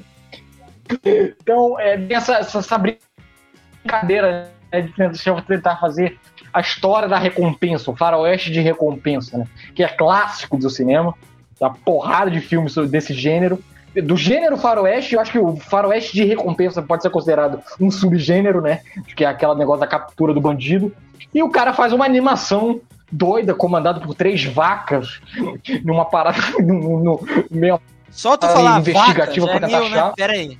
[1.05, 6.17] Então, é, tem essa, essa, essa brincadeira né, de tentar fazer
[6.53, 9.47] a história da recompensa, o faroeste de recompensa, né?
[9.73, 11.13] Que é clássico do cinema,
[11.59, 13.61] da porrada de filmes desse gênero
[14.01, 18.59] do gênero faroeste, eu acho que o faroeste de recompensa pode ser considerado um subgênero,
[18.59, 18.81] né?
[19.15, 20.91] Que é aquela negócio da captura do bandido.
[21.31, 22.81] E o cara faz uma animação
[23.11, 25.21] doida, comandada por três vacas,
[25.85, 27.19] numa parada no, no
[27.51, 27.79] meio
[28.09, 30.13] só tu falar investigativa vacas, pra é tentar Né?
[30.15, 30.57] Pera aí.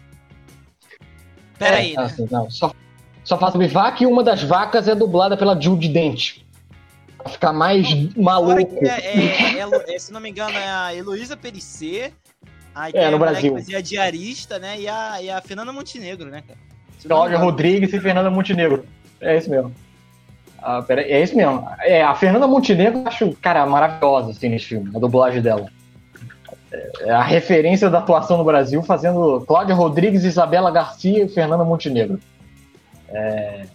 [1.58, 2.04] Pera é, aí, né?
[2.04, 2.72] assim, não, só,
[3.24, 6.40] só faz sobre vaca e uma das vacas é dublada pela Judy Dent.
[7.18, 8.86] Pra ficar mais maluco.
[8.86, 12.12] É, é, é, se não me engano, é a Heloísa Perissé
[12.76, 13.56] Aí é, no Brasil.
[13.56, 14.80] a diarista, né?
[14.80, 16.60] E a, e a Fernanda Montenegro, né, cara?
[17.08, 18.86] Cláudia Rodrigues e Fernanda Montenegro.
[19.22, 19.74] É isso mesmo.
[20.60, 21.68] Ah, pera, é isso mesmo.
[21.82, 25.68] É, a Fernanda Montenegro eu acho, cara, maravilhosa assim, nesse filme, a dublagem dela.
[27.02, 32.20] É a referência da atuação no Brasil, fazendo Cláudia Rodrigues, Isabela Garcia e Fernanda Montenegro.
[33.14, 33.66] É...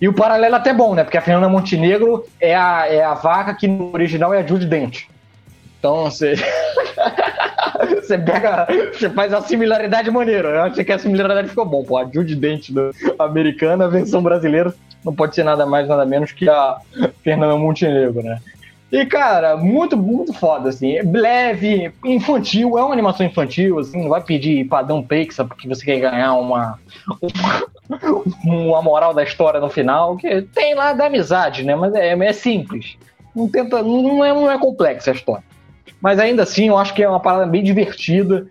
[0.00, 1.04] E o paralelo é até bom, né?
[1.04, 4.66] Porque a Fernanda Montenegro é a, é a vaca que no original é a Judy
[4.66, 5.04] Dent.
[5.78, 6.34] Então, você.
[8.02, 8.66] você pega.
[8.92, 10.48] Você faz a similaridade maneira.
[10.48, 11.98] Eu achei que a similaridade ficou bom, pô.
[11.98, 12.70] A Judy Dent
[13.18, 14.74] americana, a versão brasileira,
[15.04, 16.78] não pode ser nada mais, nada menos que a
[17.22, 18.40] Fernanda Montenegro, né?
[18.92, 21.00] E, cara, muito, muito foda, assim.
[21.00, 25.98] Leve, infantil, é uma animação infantil, assim, não vai pedir padrão Pixar porque você quer
[25.98, 26.78] ganhar uma,
[28.44, 31.74] uma, moral da história no final, que tem lá da amizade, né?
[31.74, 32.98] Mas é, é simples.
[33.34, 35.44] Não, tenta, não, é, não é complexa a história.
[35.98, 38.46] Mas ainda assim, eu acho que é uma parada bem divertida.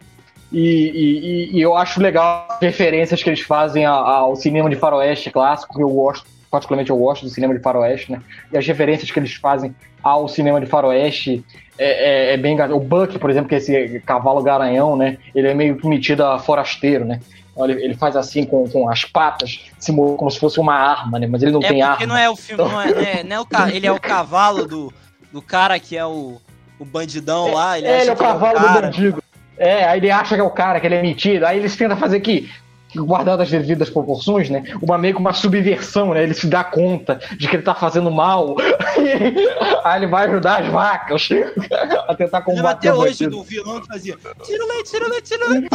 [0.51, 5.29] E, e, e eu acho legal as referências que eles fazem ao cinema de faroeste
[5.29, 8.21] clássico, que eu gosto, particularmente eu gosto do cinema de faroeste, né?
[8.51, 9.73] E as referências que eles fazem
[10.03, 11.43] ao cinema de faroeste
[11.77, 12.59] é, é, é bem...
[12.61, 15.17] O Buck, por exemplo, que é esse cavalo garanhão, né?
[15.33, 17.21] Ele é meio metido a forasteiro, né?
[17.51, 21.17] Então, ele, ele faz assim com, com as patas, se como se fosse uma arma,
[21.17, 21.27] né?
[21.27, 21.95] Mas ele não é tem arma.
[21.95, 23.23] porque não é o filme, não é, né?
[23.23, 24.93] não é o, ele é o cavalo do,
[25.31, 26.39] do cara que é o
[26.81, 27.77] o bandidão é, lá.
[27.77, 29.23] Ele, é, ele é o cavalo é o do bandido.
[29.55, 31.45] É, aí ele acha que é o cara, que ele é metido.
[31.45, 32.49] Aí eles tentam fazer que
[32.95, 34.63] guardado as devidas proporções, né?
[34.81, 36.23] Uma meio que uma subversão, né?
[36.23, 38.55] Ele se dá conta de que ele tá fazendo mal.
[39.83, 41.29] Aí ele vai ajudar as vacas
[42.07, 42.89] a tentar combater.
[42.89, 45.67] Até hoje do vilão que fazia tira o leite, tira o leite, tira o leite.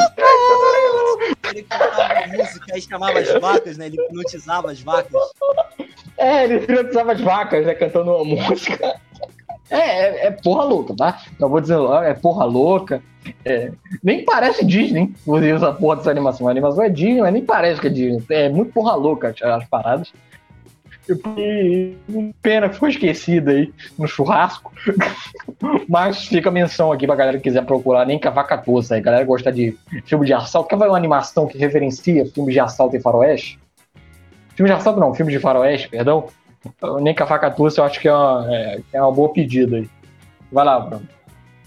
[1.50, 3.86] ele cantava música e chamava as vacas, né?
[3.86, 5.22] Ele hipnotizava as vacas.
[6.18, 7.74] É, ele hipnotizava as vacas, né?
[7.74, 9.00] Cantando uma música.
[9.70, 11.20] É, é, é, porra louca, tá?
[11.38, 13.02] Eu vou dizer, é porra louca.
[13.44, 16.46] É, nem parece Disney, inclusive, essa porra dessa animação.
[16.46, 18.22] A animação é Disney, mas nem parece que é Disney.
[18.30, 20.12] É muito porra louca as paradas.
[21.08, 21.96] E,
[22.42, 24.72] pena que foi esquecida aí no churrasco.
[25.88, 29.00] Mas fica a menção aqui pra galera que quiser procurar, nem cavaca toça aí.
[29.00, 30.68] Galera gosta de filme de assalto.
[30.68, 33.58] Quer ver uma animação que referencia filmes de assalto e faroeste?
[34.56, 36.28] Filme de assalto não, filme de faroeste, perdão.
[37.02, 39.88] Nem com a faca eu acho que é uma, é, é uma boa pedida aí.
[40.50, 41.08] Vai lá, Bruno.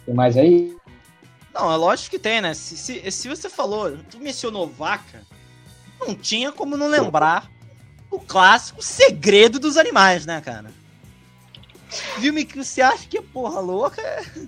[0.05, 0.75] Tem mais aí?
[1.53, 2.53] Não, é lógico que tem, né?
[2.53, 5.21] Se, se, se você falou, tu mencionou vaca,
[5.99, 7.49] não tinha como não lembrar
[8.09, 10.71] o clássico Segredo dos Animais, né, cara?
[11.89, 14.01] Filme que você acha que é porra louca.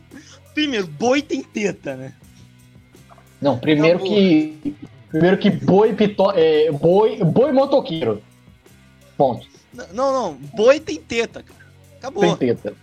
[0.53, 2.13] Primeiro, boi tem teta, né?
[3.41, 4.75] Não, primeiro que
[5.11, 8.23] Primeiro que boi, pito, é, boi, boi motoqueiro.
[9.17, 9.45] Ponto.
[9.73, 10.33] Não, não.
[10.33, 11.59] Boi tem teta, cara.
[11.97, 12.35] Acabou.
[12.35, 12.75] Tem teta.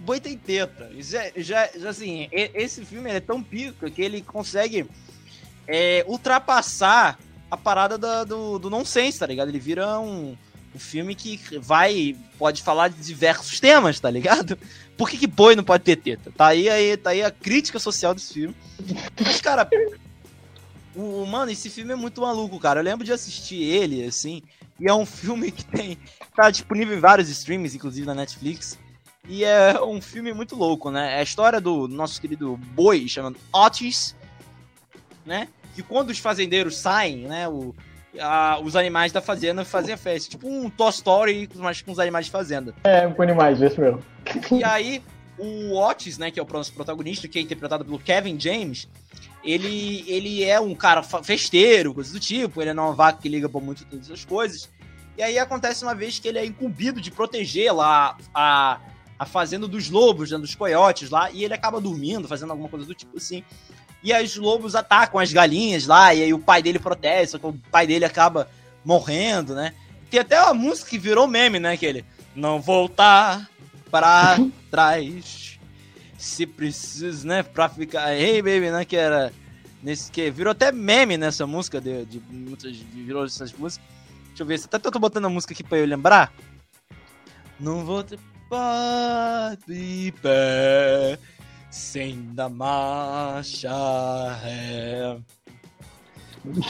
[0.00, 0.90] Boi tem teta.
[0.98, 4.86] Já, já, já assim, esse filme é tão pico que ele consegue
[5.66, 7.18] é, ultrapassar
[7.50, 9.48] a parada da, do, do nonsense, tá ligado?
[9.48, 10.36] Ele vira um,
[10.74, 12.16] um filme que vai.
[12.38, 14.58] pode falar de diversos temas, tá ligado?
[14.96, 16.32] Por que, que boi não pode ter teta?
[16.36, 18.54] Tá aí, aí, tá aí a crítica social desse filme.
[19.20, 19.68] Mas, cara,
[20.94, 22.80] o, mano, esse filme é muito maluco, cara.
[22.80, 24.42] Eu lembro de assistir ele, assim,
[24.82, 25.96] e é um filme que tem.
[26.34, 28.76] tá disponível em vários streams, inclusive na Netflix.
[29.28, 31.14] E é um filme muito louco, né?
[31.14, 34.16] É a história do nosso querido boi, chamado Otis,
[35.24, 35.46] né?
[35.76, 37.48] Que quando os fazendeiros saem, né?
[37.48, 37.72] O,
[38.18, 40.30] a, os animais da fazenda fazem a festa.
[40.30, 42.74] Tipo um Toy Story, mas com os animais de fazenda.
[42.82, 44.02] É, com animais, isso mesmo.
[44.50, 45.00] E aí,
[45.38, 46.32] o Otis, né?
[46.32, 48.88] Que é o nosso protagonista, que é interpretado pelo Kevin James,
[49.44, 53.28] ele, ele é um cara festeiro, coisa do tipo, ele não é uma vaca que
[53.28, 54.68] liga por muito todas essas coisas.
[55.16, 58.80] E aí acontece uma vez que ele é incumbido de proteger lá a,
[59.18, 62.86] a fazenda dos lobos, né, dos coiotes lá, e ele acaba dormindo, fazendo alguma coisa
[62.86, 63.44] do tipo assim.
[64.02, 67.52] E aí os lobos atacam as galinhas lá, e aí o pai dele que o
[67.70, 68.48] pai dele acaba
[68.84, 69.74] morrendo, né?
[70.10, 71.76] Tem até uma música que virou meme, né?
[71.76, 73.48] Que ele não voltar
[73.90, 74.38] para
[74.70, 75.51] trás
[76.22, 78.14] se precisa, né, pra ficar.
[78.14, 78.84] Hey baby, né?
[78.84, 79.32] Que era.
[79.82, 83.84] Nesse que virou até meme nessa música de, de muitas virou essas músicas.
[84.28, 86.32] Deixa eu ver, até tô botando a música aqui pra eu lembrar.
[87.58, 88.20] Não vou ter
[90.22, 91.18] pé
[91.68, 93.72] sem dar marcha
[94.44, 95.18] ré.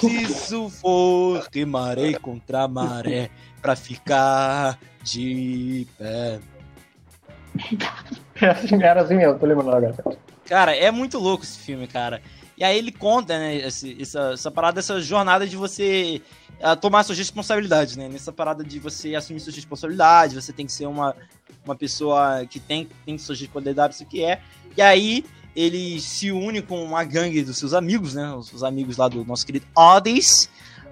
[0.00, 3.30] Se isso for, remarei contra maré
[3.61, 6.40] pra ficar de pé.
[8.80, 9.95] Era assim mesmo, tô lembrando agora.
[10.47, 12.20] Cara, é muito louco esse filme, cara.
[12.57, 16.20] E aí ele conta, né, esse, essa, essa parada, essa jornada de você
[16.61, 18.09] uh, tomar suas responsabilidades, né?
[18.09, 21.14] Nessa parada de você assumir suas responsabilidades, você tem que ser uma,
[21.64, 24.40] uma pessoa que tem, tem suas responsabilidades, isso que é.
[24.76, 25.24] E aí
[25.55, 28.32] ele se une com uma gangue dos seus amigos, né?
[28.32, 30.49] Os, os amigos lá do nosso querido Odys,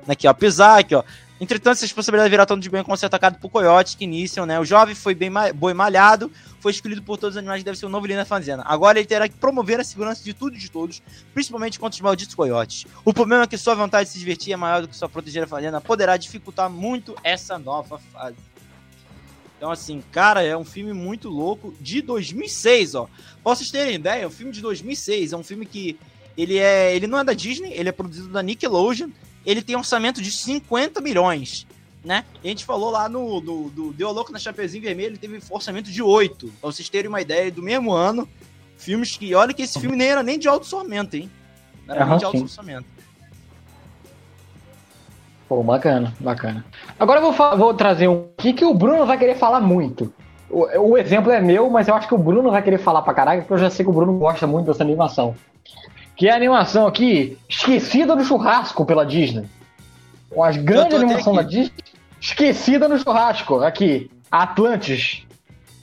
[0.07, 0.15] né?
[0.15, 1.05] Que, ó, apesar aqui, ó,
[1.41, 4.61] Entretanto, essa responsabilidade virá todo de bem com ser atacado por coiotes que iniciam, né?
[4.61, 6.31] O jovem foi bem boi malhado,
[6.61, 8.63] foi escolhido por todos os animais que deve ser o novo líder da fazenda.
[8.67, 11.01] Agora ele terá que promover a segurança de tudo e de todos,
[11.33, 12.85] principalmente contra os malditos coiotes.
[13.07, 15.45] O problema é que sua vontade de se divertir é maior do que só proteger
[15.45, 18.37] a fazenda, poderá dificultar muito essa nova fase.
[19.57, 23.09] Então, assim, cara, é um filme muito louco de 2006, ó.
[23.43, 25.33] Pra vocês terem ideia, é um filme de 2006.
[25.33, 25.99] É um filme que
[26.37, 29.11] ele é, ele não é da Disney, ele é produzido da Nickelodeon
[29.51, 31.67] ele tem orçamento de 50 milhões,
[32.05, 32.25] né?
[32.43, 35.91] A gente falou lá no do, do Deu Louco na Chapeuzinho Vermelho, ele teve orçamento
[35.91, 36.47] de 8.
[36.61, 38.29] Pra vocês terem uma ideia, do mesmo ano,
[38.77, 39.35] filmes que.
[39.35, 41.31] Olha que esse filme nem era nem de alto orçamento, hein?
[41.87, 42.87] Não era nem de alto orçamento.
[45.49, 46.65] Pô, bacana, bacana.
[46.97, 50.13] Agora eu vou, vou trazer um aqui que o Bruno vai querer falar muito.
[50.49, 53.15] O, o, exemplo é meu, mas eu acho que o Bruno vai querer falar pra
[53.15, 55.35] caralho, porque eu já sei que o Bruno gosta muito dessa animação.
[56.21, 59.49] Que é a animação aqui, esquecida no churrasco pela Disney.
[60.29, 61.73] Com as grandes animações da Disney,
[62.21, 63.55] esquecida no churrasco.
[63.61, 65.27] Aqui, Atlantis.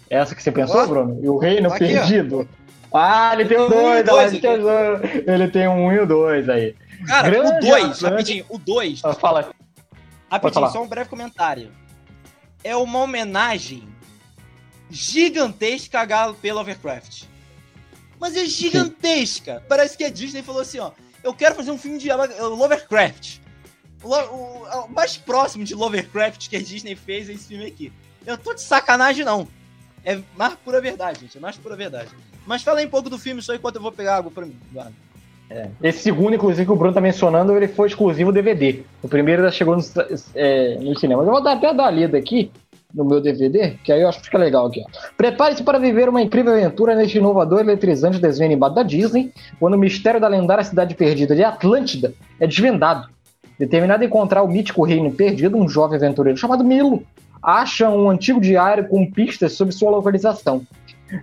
[0.08, 0.88] Essa que você pensou, oh.
[0.88, 1.20] Bruno?
[1.24, 2.48] E o Reino aqui, Perdido.
[2.92, 3.00] Ó.
[3.00, 6.76] Ah, ele tem o dois, dois ele, tem, ele tem um e o dois aí.
[7.08, 9.02] Cara, Grande o dois, rapidinho, o dois.
[9.04, 9.50] Ah, fala.
[10.30, 11.72] Rapidinho, só um breve comentário.
[12.64, 13.88] É uma homenagem
[14.88, 17.24] gigantesca a GP Lovecraft.
[18.20, 19.64] Mas é gigantesca.
[19.68, 20.92] Parece que a Disney falou assim, ó.
[21.24, 23.40] Eu quero fazer um filme de Lovecraft.
[24.04, 27.92] O, o, o, mais próximo de Lovecraft que a Disney fez é esse filme aqui.
[28.26, 29.48] Eu tô de sacanagem, não.
[30.06, 31.38] É mais pura verdade, gente.
[31.38, 32.10] É mais pura verdade.
[32.46, 34.56] Mas fala aí um pouco do filme só enquanto eu vou pegar água pra mim.
[35.50, 35.70] É.
[35.82, 38.84] Esse segundo, inclusive, que o Bruno tá mencionando, ele foi exclusivo DVD.
[39.02, 39.84] O primeiro já chegou no,
[40.36, 41.24] é, no cinema.
[41.24, 42.52] Eu vou dar até dar a lida aqui
[42.94, 44.84] no meu DVD, que aí eu acho que fica legal aqui.
[45.16, 49.74] Prepare-se para viver uma incrível aventura neste inovador e eletrizante desenho animado da Disney, quando
[49.74, 53.10] o mistério da lendária cidade perdida de Atlântida é desvendado.
[53.60, 57.04] Determinado a encontrar o mítico reino perdido, um jovem aventureiro chamado Milo
[57.42, 60.66] acha um antigo diário com pistas sobre sua localização.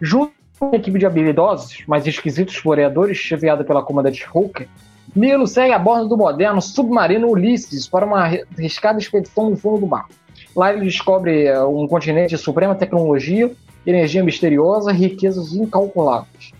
[0.00, 4.68] Junto com uma equipe de habilidosos, mas esquisitos floreadores, chefiada pela comandante Hooker,
[5.14, 9.86] Milo segue a bordo do moderno submarino Ulisses para uma arriscada expedição no fundo do
[9.86, 10.06] mar.
[10.54, 13.50] Lá ele descobre eh, um continente de suprema tecnologia,
[13.86, 16.52] energia misteriosa, riquezas incalculáveis.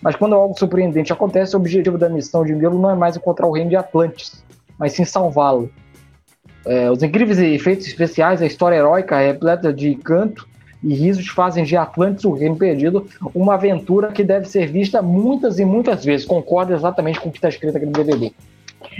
[0.00, 3.46] Mas quando algo surpreendente acontece, o objetivo da missão de Milo não é mais encontrar
[3.46, 4.44] o reino de Atlantis,
[4.78, 5.70] mas sim salvá-lo.
[6.64, 10.48] É, os incríveis efeitos especiais, a história heróica repleta de canto
[10.82, 15.58] e risos fazem de Atlantis, o reino perdido, uma aventura que deve ser vista muitas
[15.58, 16.26] e muitas vezes.
[16.26, 18.32] Concordo exatamente com o que está escrito aqui no DVD.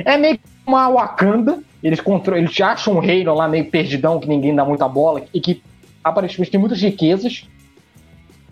[0.04, 2.00] É meio que uma Wakanda, eles,
[2.36, 5.62] eles acham um reino lá meio perdidão, que ninguém dá muita bola, e que
[6.02, 7.46] aparentemente tem muitas riquezas.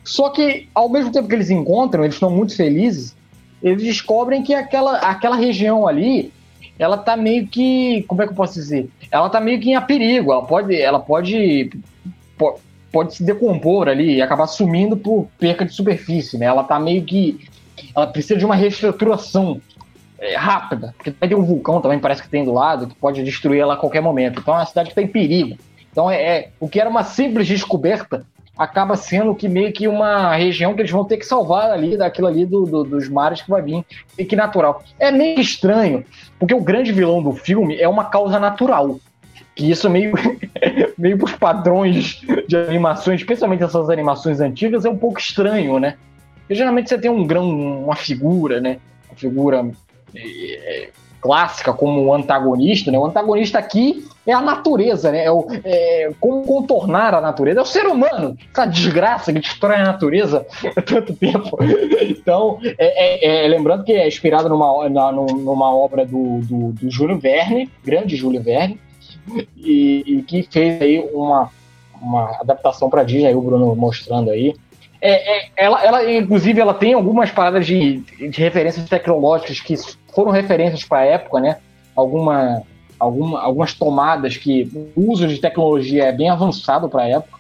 [0.05, 3.15] Só que, ao mesmo tempo que eles encontram, eles estão muito felizes,
[3.63, 6.33] eles descobrem que aquela, aquela região ali,
[6.79, 8.05] ela tá meio que.
[8.09, 8.89] Como é que eu posso dizer?
[9.11, 10.33] Ela tá meio que em perigo.
[10.33, 10.81] Ela pode.
[10.81, 11.71] Ela pode.
[12.91, 16.47] Pode se decompor ali e acabar sumindo por perca de superfície, né?
[16.47, 17.39] Ela tá meio que.
[17.95, 19.61] Ela precisa de uma reestruturação
[20.19, 20.95] é, rápida.
[20.97, 23.77] Porque ter um vulcão também, parece que tem do lado, que pode destruir ela a
[23.79, 24.41] qualquer momento.
[24.41, 25.57] Então é uma cidade que tá em perigo.
[25.91, 28.25] Então é, é o que era uma simples descoberta
[28.59, 32.27] acaba sendo que meio que uma região que eles vão ter que salvar ali, daquilo
[32.27, 33.85] ali do, do, dos mares que vai vir,
[34.19, 34.83] e que natural.
[34.99, 36.05] É meio estranho,
[36.39, 38.99] porque o grande vilão do filme é uma causa natural.
[39.55, 40.13] Que isso meio,
[40.99, 45.97] meio para os padrões de animações, especialmente essas animações antigas, é um pouco estranho, né?
[46.41, 48.79] Porque geralmente você tem um grão, uma figura, né?
[49.09, 49.88] Uma figura é,
[51.21, 52.99] clássica como o antagonista, né?
[52.99, 55.25] O antagonista aqui é a natureza, né?
[55.25, 57.61] É, o, é como contornar a natureza.
[57.61, 60.47] É o ser humano, essa desgraça que destrói a natureza
[60.77, 61.59] há tanto tempo.
[62.01, 66.91] Então, é, é, é lembrando que é inspirado numa, na, numa obra do, do, do
[66.91, 68.79] Júlio Verne, grande Júlio Verne,
[69.57, 71.51] e, e, que fez aí uma,
[72.01, 74.55] uma adaptação para Disney, aí o Bruno mostrando aí.
[75.01, 79.75] É, é, ela, ela, inclusive, ela tem algumas paradas de, de referências tecnológicas que
[80.13, 81.59] foram referências para a época, né?
[81.95, 82.63] Alguma,
[82.99, 87.39] alguma, algumas tomadas que o uso de tecnologia é bem avançado para a época.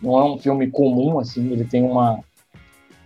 [0.00, 2.20] Não é um filme comum, assim, ele tem uma,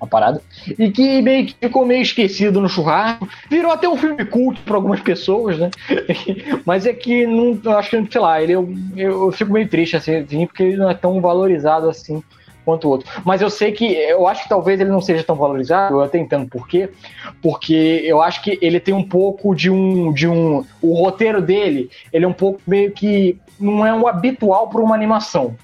[0.00, 0.42] uma parada.
[0.78, 3.28] E que meio que ficou meio esquecido no churrasco.
[3.48, 5.70] Virou até um filme culto para algumas pessoas, né?
[6.66, 10.46] Mas é que não, acho que, sei lá, ele, eu, eu fico meio triste assim,
[10.46, 12.22] porque ele não é tão valorizado assim
[12.66, 13.08] quanto o outro.
[13.24, 16.18] Mas eu sei que, eu acho que talvez ele não seja tão valorizado, eu até
[16.18, 16.90] entendo por quê,
[17.40, 21.88] porque eu acho que ele tem um pouco de um, de um, o roteiro dele,
[22.12, 25.54] ele é um pouco meio que, não é um habitual para uma animação.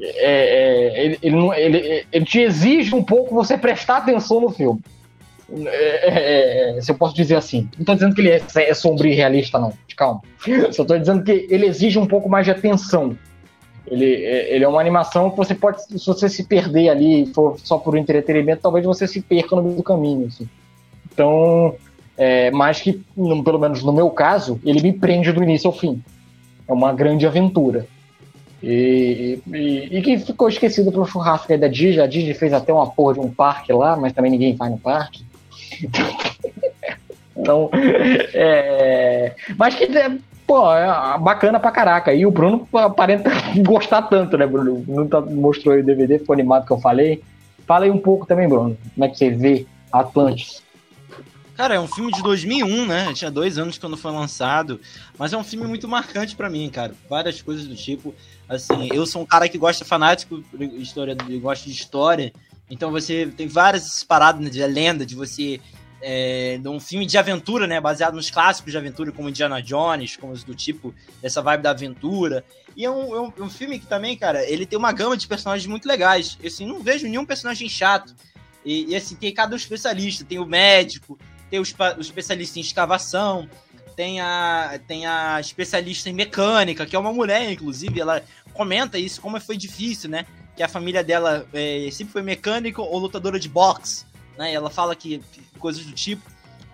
[0.00, 4.80] É, é, ele, ele, ele, ele, te exige um pouco você prestar atenção no filme.
[5.66, 7.68] É, é, é se eu posso dizer assim.
[7.74, 9.74] Não estou dizendo que ele é, é sombrio e realista, não.
[9.94, 10.22] Calma.
[10.72, 13.14] Só estou dizendo que ele exige um pouco mais de atenção.
[13.86, 17.78] Ele, ele é uma animação que você pode, se você se perder ali, for só
[17.78, 20.26] por entretenimento, talvez você se perca no meio do caminho.
[20.26, 20.48] Assim.
[21.12, 21.74] Então,
[22.16, 23.02] é, mais que,
[23.44, 26.02] pelo menos no meu caso, ele me prende do início ao fim.
[26.68, 27.86] É uma grande aventura.
[28.62, 32.02] E, e, e que ficou esquecido pelo churrasco aí da Disney.
[32.02, 34.78] A Disney fez até uma porra de um parque lá, mas também ninguém vai no
[34.78, 35.24] parque.
[37.36, 37.70] Então,
[38.34, 39.86] é, mas que
[40.50, 42.12] pô, é bacana pra caraca.
[42.12, 43.30] E o Bruno aparenta
[43.64, 44.72] gostar tanto, né, Bruno?
[44.72, 47.22] O Bruno tá, mostrou aí o DVD, ficou animado que eu falei.
[47.68, 48.76] Fala aí um pouco também, Bruno.
[48.92, 50.60] Como é que você vê Atlantis?
[51.56, 53.12] Cara, é um filme de 2001, né?
[53.14, 54.80] Tinha dois anos quando foi lançado,
[55.16, 56.94] mas é um filme muito marcante para mim, cara.
[57.08, 58.12] Várias coisas do tipo.
[58.48, 62.32] Assim, eu sou um cara que gosta fanático de história, gosta de história.
[62.68, 65.60] Então você tem várias paradas né, de lenda, de você
[66.02, 67.80] é, de um filme de aventura, né?
[67.80, 72.44] Baseado nos clássicos de aventura, como Indiana Jones, como do tipo, dessa vibe da aventura.
[72.76, 75.16] E é um, é um, é um, filme que também, cara, ele tem uma gama
[75.16, 76.38] de personagens muito legais.
[76.40, 78.14] Eu, assim, não vejo nenhum personagem chato.
[78.64, 80.24] E, e assim, tem cada um especialista.
[80.24, 81.18] Tem o médico,
[81.50, 83.48] tem o, o especialista em escavação,
[83.94, 88.22] tem a, tem a especialista em mecânica, que é uma mulher, inclusive, ela
[88.54, 90.24] comenta isso, como foi difícil, né?
[90.56, 94.52] Que a família dela é, sempre foi mecânica ou lutadora de boxe né?
[94.52, 95.20] Ela fala que
[95.58, 96.22] coisas do tipo.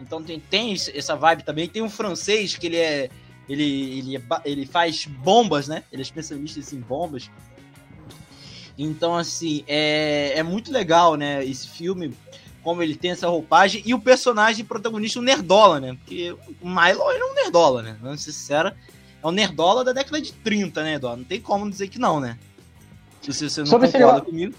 [0.01, 1.69] Então tem, tem essa vibe também.
[1.69, 3.09] Tem um francês que ele é.
[3.49, 5.85] Ele, ele, é, ele faz bombas, né?
[5.93, 7.31] Ele é especialista em bombas.
[8.79, 11.45] Então, assim, é, é muito legal, né?
[11.45, 12.15] Esse filme,
[12.63, 13.83] como ele tem essa roupagem.
[13.87, 15.95] E o personagem protagonista, o Nerdola, né?
[15.95, 17.97] Porque o Milo é um Nerdola, né?
[18.03, 18.73] Vamos ser sincero.
[19.23, 21.21] É um Nerdola da década de 30, né, Eduardo?
[21.21, 22.39] Não tem como dizer que não, né?
[23.23, 24.55] Se você não Sobre concorda comigo.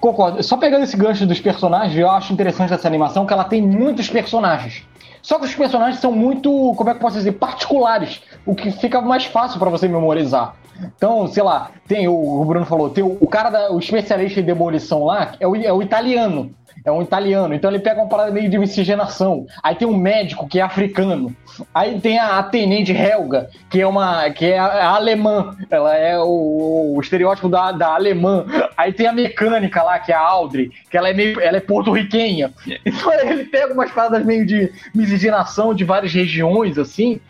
[0.00, 0.42] Concordo.
[0.42, 4.08] Só pegando esse gancho dos personagens, eu acho interessante essa animação que ela tem muitos
[4.08, 4.84] personagens.
[5.22, 8.70] Só que os personagens são muito, como é que eu posso dizer, particulares, o que
[8.70, 10.54] fica mais fácil para você memorizar.
[10.96, 14.40] Então, sei lá, tem o, o Bruno falou, tem o, o cara, da, o especialista
[14.40, 16.54] em demolição lá, é o, é o italiano
[16.86, 19.44] é um italiano, então ele pega uma parada meio de miscigenação.
[19.60, 21.34] Aí tem um médico que é africano.
[21.74, 25.56] Aí tem a, a tenente Helga, que é uma que é a, a alemã.
[25.68, 28.46] Ela é o, o estereótipo da, da alemã.
[28.76, 31.60] Aí tem a mecânica lá, que é a Audrey, que ela é meio ela é
[31.60, 32.52] porto-riquenha.
[32.86, 37.20] Então ele pega umas paradas meio de miscigenação de várias regiões assim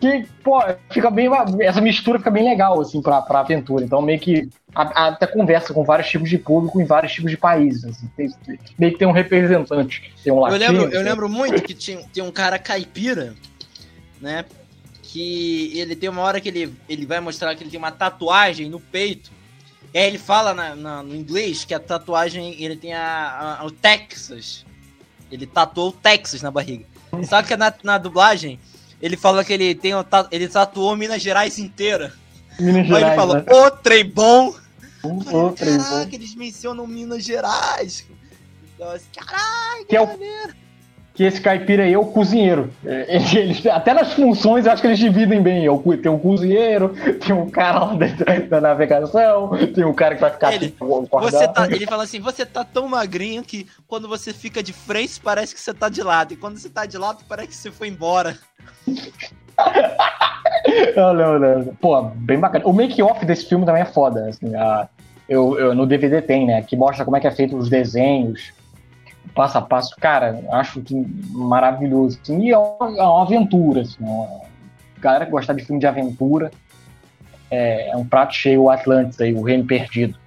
[0.00, 1.28] que, pô, fica bem.
[1.60, 3.84] Essa mistura fica bem legal, assim, pra, pra aventura.
[3.84, 7.36] Então, meio que a, até conversa com vários tipos de público em vários tipos de
[7.36, 7.84] países.
[7.84, 8.10] Assim.
[8.16, 8.30] Tem,
[8.78, 10.12] meio que tem um representante.
[10.24, 13.34] Tem um latino, eu lembro, eu lembro muito que tinha, tem um cara caipira
[14.20, 14.44] né?
[15.02, 18.68] Que ele tem uma hora que ele, ele vai mostrar que ele tem uma tatuagem
[18.68, 19.32] no peito.
[19.92, 23.64] E aí ele fala na, na, no inglês que a tatuagem, ele tem a, a,
[23.64, 24.64] o Texas.
[25.32, 26.84] Ele tatuou o Texas na barriga.
[27.28, 28.60] Só que na, na dublagem,
[29.00, 29.92] ele fala que ele tem
[30.30, 32.12] ele tatuou Minas Gerais inteira.
[32.58, 33.44] Minas Gerais, aí ele fala, né?
[33.50, 34.54] ô trem bom!
[35.02, 35.84] Ô, trem bom.
[35.84, 38.06] Caraca, eles mencionam Minas Gerais.
[38.74, 40.08] Então, assim, caralho, que, é o,
[41.14, 42.72] que esse caipira aí é o cozinheiro.
[42.84, 45.66] É, eles, até nas funções, eu acho que eles dividem bem.
[46.02, 46.94] Tem um cozinheiro,
[47.26, 51.48] tem um cara lá dentro da navegação, tem um cara que vai ficar ele, você
[51.48, 55.54] tá, Ele fala assim: você tá tão magrinho que quando você fica de frente parece
[55.54, 56.32] que você tá de lado.
[56.32, 58.38] E quando você tá de lado parece que você foi embora.
[60.96, 61.64] não, não.
[61.80, 62.66] Pô, bem bacana.
[62.66, 64.28] O make-off desse filme também é foda.
[64.28, 64.88] Assim, a,
[65.28, 66.62] eu, eu, no DVD tem, né?
[66.62, 68.52] Que mostra como é que é feito os desenhos
[69.34, 70.94] passo a passo, cara, acho que
[71.30, 72.18] maravilhoso.
[72.22, 74.40] Assim, e é uma, é uma aventura, assim, uma,
[74.98, 76.50] galera que gosta de filme de aventura,
[77.50, 80.18] é, é, um prato cheio o Atlantis aí, o Reino Perdido.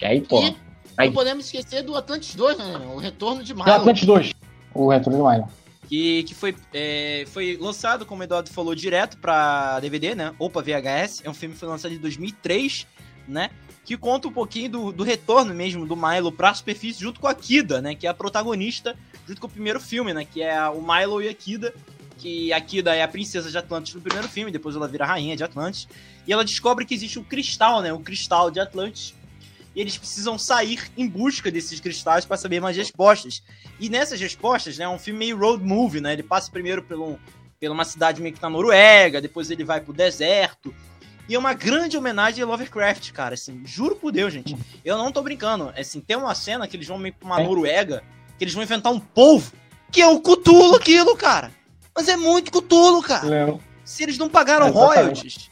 [0.00, 0.40] E aí, pô.
[0.40, 0.56] E
[0.96, 1.08] aí...
[1.08, 2.64] não podemos esquecer do Atlantis 2, né?
[2.94, 3.70] O Retorno de Milo.
[3.70, 4.32] Atlantis 2,
[4.74, 5.48] o Retorno de Milo.
[5.88, 10.34] Que, que foi, é, foi lançado, como o Eduardo falou, direto pra DVD, né?
[10.38, 11.22] Ou pra VHS.
[11.24, 12.86] É um filme que foi lançado em 2003,
[13.28, 13.50] né?
[13.86, 17.34] que conta um pouquinho do, do retorno mesmo do Milo pra superfície junto com a
[17.34, 17.94] Kida, né?
[17.94, 18.96] Que é a protagonista,
[19.28, 20.24] junto com o primeiro filme, né?
[20.24, 21.72] Que é o Milo e a Kida.
[22.18, 25.06] Que a Kida é a princesa de Atlantis no primeiro filme, depois ela vira a
[25.06, 25.86] rainha de Atlantis.
[26.26, 27.92] E ela descobre que existe um cristal, né?
[27.92, 29.14] O cristal de Atlantis.
[29.76, 33.42] E eles precisam sair em busca desses cristais para saber mais respostas.
[33.78, 34.86] E nessas respostas, né?
[34.86, 36.14] É um filme meio road movie, né?
[36.14, 37.18] Ele passa primeiro por, um,
[37.60, 40.74] por uma cidade meio que na Noruega, depois ele vai pro deserto
[41.28, 43.34] e é uma grande homenagem a Lovecraft, cara.
[43.34, 44.56] Assim, juro por Deus, gente.
[44.84, 45.72] Eu não tô brincando.
[45.76, 47.44] Assim, tem uma cena que eles vão meio pra uma é.
[47.44, 48.02] Noruega,
[48.38, 49.52] que eles vão inventar um povo,
[49.90, 51.50] que é o Cutulo aquilo, cara.
[51.94, 53.26] Mas é muito Cutulo, cara.
[53.26, 53.60] Leo.
[53.84, 55.50] Se eles não pagaram é royalties.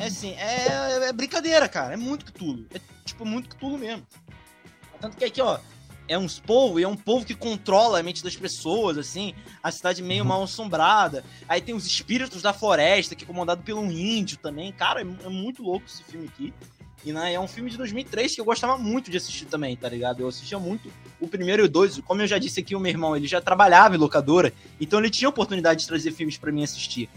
[0.00, 1.94] É assim, é, é, brincadeira, cara.
[1.94, 2.66] É muito Cutulo.
[2.74, 4.06] É tipo muito Cutulo mesmo.
[5.00, 5.58] Tanto que aqui, ó,
[6.08, 9.70] é uns povo, e é um povo que controla a mente das pessoas, assim, a
[9.70, 10.28] cidade meio uhum.
[10.28, 11.24] mal assombrada.
[11.48, 14.72] Aí tem os espíritos da floresta, que é comandado por um índio também.
[14.72, 16.52] Cara, é, é muito louco esse filme aqui.
[17.04, 19.88] E né, é um filme de 2003 que eu gostava muito de assistir também, tá
[19.88, 20.20] ligado?
[20.20, 22.00] Eu assistia muito o primeiro e o dois.
[22.00, 25.10] Como eu já disse aqui, o meu irmão, ele já trabalhava em locadora, então ele
[25.10, 27.08] tinha oportunidade de trazer filmes para mim assistir.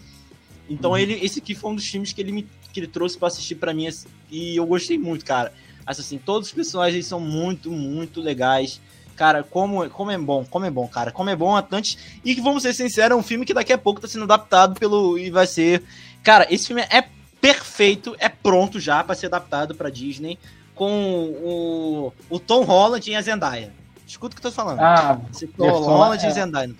[0.69, 0.97] Então uhum.
[0.97, 3.55] ele, esse aqui foi um dos filmes que ele me que ele trouxe para assistir
[3.55, 3.87] para mim
[4.31, 5.51] e eu gostei muito, cara
[5.97, 8.81] assim, todos os personagens são muito, muito legais.
[9.15, 11.11] Cara, como, como é bom, como é bom, cara.
[11.11, 11.97] Como é bom Atlantis.
[12.23, 14.79] E que, vamos ser sinceros, é um filme que daqui a pouco tá sendo adaptado
[14.79, 15.17] pelo.
[15.17, 15.83] E vai ser.
[16.23, 17.05] Cara, esse filme é
[17.41, 20.37] perfeito, é pronto já para ser adaptado pra Disney.
[20.75, 23.73] Com o, o Tom Holland e a Zendaya.
[24.07, 24.79] Escuta o que eu tô falando.
[24.79, 25.19] Ah,
[25.57, 26.29] Tom Holland é...
[26.29, 26.75] e Zendaya.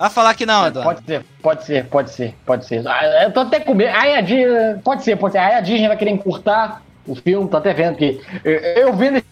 [0.00, 0.82] Vai falar que não, Eduardo.
[0.82, 2.88] Pode ser, pode ser, pode ser, pode ser.
[2.88, 3.94] Ah, eu tô até com medo.
[3.94, 4.78] Aí a Disney.
[4.82, 5.38] Pode ser, pode ser.
[5.38, 8.18] Aí a Disney vai querer encurtar o filme, tô até vendo que.
[8.42, 9.22] Eu vendo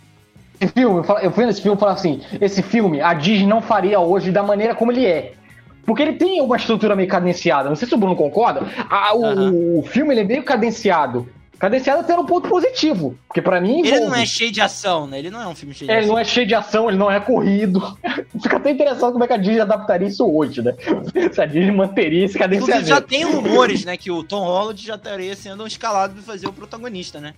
[0.61, 3.99] esse filme, eu vendo esse filme e falo assim: esse filme a Disney não faria
[3.99, 5.33] hoje da maneira como ele é.
[5.87, 7.71] Porque ele tem uma estrutura meio cadenciada.
[7.71, 8.61] Não sei se o Bruno concorda.
[8.91, 9.79] A, o, uhum.
[9.79, 11.27] o, filme ele é meio cadenciado.
[11.59, 13.19] Cadenciado até um ponto positivo.
[13.27, 13.85] Porque para mim.
[13.85, 15.19] Ele não é cheio de ação, né?
[15.19, 16.05] Ele não é um filme cheio de é, ação.
[16.05, 17.99] Ele não é cheio de ação, ele não é corrido.
[18.41, 20.75] Fica até interessante como é que a Disney adaptaria isso hoje, né?
[21.33, 22.89] Se a Disney manteria esse cadenciamento.
[22.89, 23.97] Inclusive já tem rumores, né?
[23.97, 27.35] Que o Tom Holland já estaria sendo escalado para fazer o protagonista, né?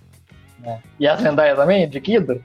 [0.63, 0.77] É.
[0.99, 2.39] E a Zendaya também, de Kida?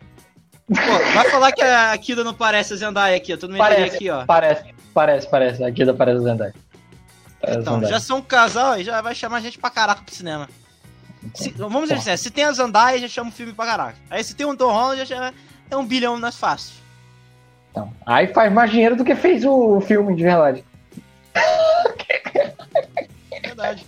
[0.67, 3.37] Pô, vai falar que a Kida não parece a Zendaya aqui, ó.
[3.37, 4.25] Tu não parece, aqui, ó.
[4.25, 4.65] Parece,
[4.95, 5.63] parece, parece.
[5.63, 6.55] A Kida parece a Zendaya.
[7.39, 7.93] Parece então, Zendaya.
[7.93, 10.49] já são um casal e já vai chamar a gente pra caraca pro cinema.
[11.27, 13.99] Então, se, vamos dizer assim, se tem a Zendaya, já chama o filme pra caraca.
[14.11, 15.35] Aí se tem um Tom Holland, já chama,
[15.71, 16.75] é um bilhão nas fácil.
[17.71, 20.65] Então, aí faz mais dinheiro do que fez o filme, de verdade.
[23.43, 23.87] Verdade.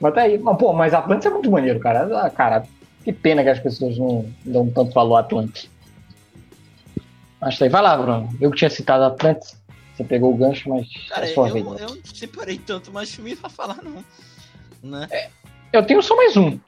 [0.00, 0.38] Mas tá aí.
[0.38, 2.24] Mas, pô, mas Atlantis é muito maneiro, cara.
[2.24, 2.66] Ah, cara,
[3.04, 5.70] que pena que as pessoas não dão tanto valor a Atlantis.
[7.40, 8.28] Mas tá aí, vai lá, Bruno.
[8.40, 9.56] Eu que tinha citado Atlantis,
[9.96, 11.68] você pegou o gancho, mas Cara, é sua eu, vida.
[11.80, 14.04] eu não separei tanto mais filme pra falar, não.
[14.82, 15.08] Né?
[15.10, 15.30] É,
[15.72, 16.58] eu tenho só mais um.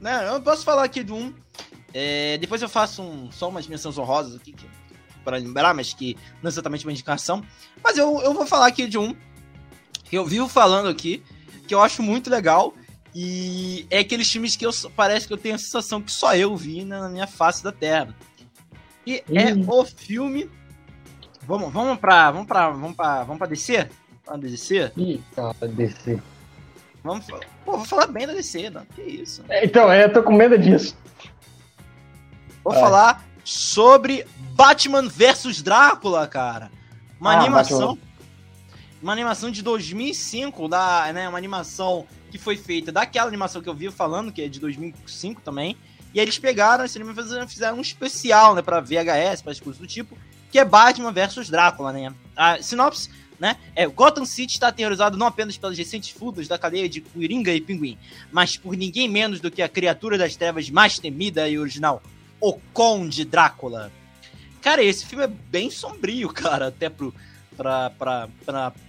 [0.00, 1.34] Não, eu posso falar aqui de um.
[1.92, 4.66] É, depois eu faço um, só umas menções honrosas aqui, que,
[5.24, 7.42] para lembrar, mas que não é exatamente uma indicação.
[7.82, 9.14] Mas eu, eu vou falar aqui de um
[10.04, 11.22] que eu vivo falando aqui,
[11.66, 12.74] que eu acho muito legal
[13.14, 16.56] e é aqueles filmes que eu, parece que eu tenho a sensação que só eu
[16.56, 18.14] vi na minha face da Terra.
[19.06, 20.50] E é o filme.
[21.46, 22.30] Vamos, vamos pra.
[22.30, 22.70] Vamos pra.
[22.70, 23.24] Vamos pra.
[23.24, 23.88] Vamos pra DC?
[24.24, 24.92] Pra DC?
[24.96, 26.20] Ih, tá, DC.
[27.08, 27.24] Vamos.
[27.64, 28.84] Pô, vou falar bem da DC, não.
[28.84, 29.42] Que isso?
[29.48, 30.94] É, então, é, eu tô com medo disso.
[32.62, 32.78] Vou é.
[32.78, 36.70] falar sobre Batman versus Drácula, cara.
[37.18, 37.94] Uma ah, animação.
[37.94, 38.08] Batman.
[39.02, 43.74] uma animação de 2005, da, né, uma animação que foi feita daquela animação que eu
[43.74, 45.78] vi falando, que é de 2005 também.
[46.12, 49.60] E aí eles pegaram esse anime e fizeram um especial, né, pra VHS, para as
[49.60, 50.14] coisas do tipo,
[50.50, 52.12] que é Batman versus Drácula, né?
[52.36, 56.88] A sinopse, né, é Gotham City está aterrorizado não apenas pelas recentes fugas da cadeia
[56.88, 57.96] de Coringa e Pinguim,
[58.32, 62.02] mas por ninguém menos do que a criatura das trevas mais temida e original,
[62.40, 63.92] o Conde Drácula.
[64.60, 67.14] Cara, esse filme é bem sombrio, cara, até pro,
[67.56, 68.28] para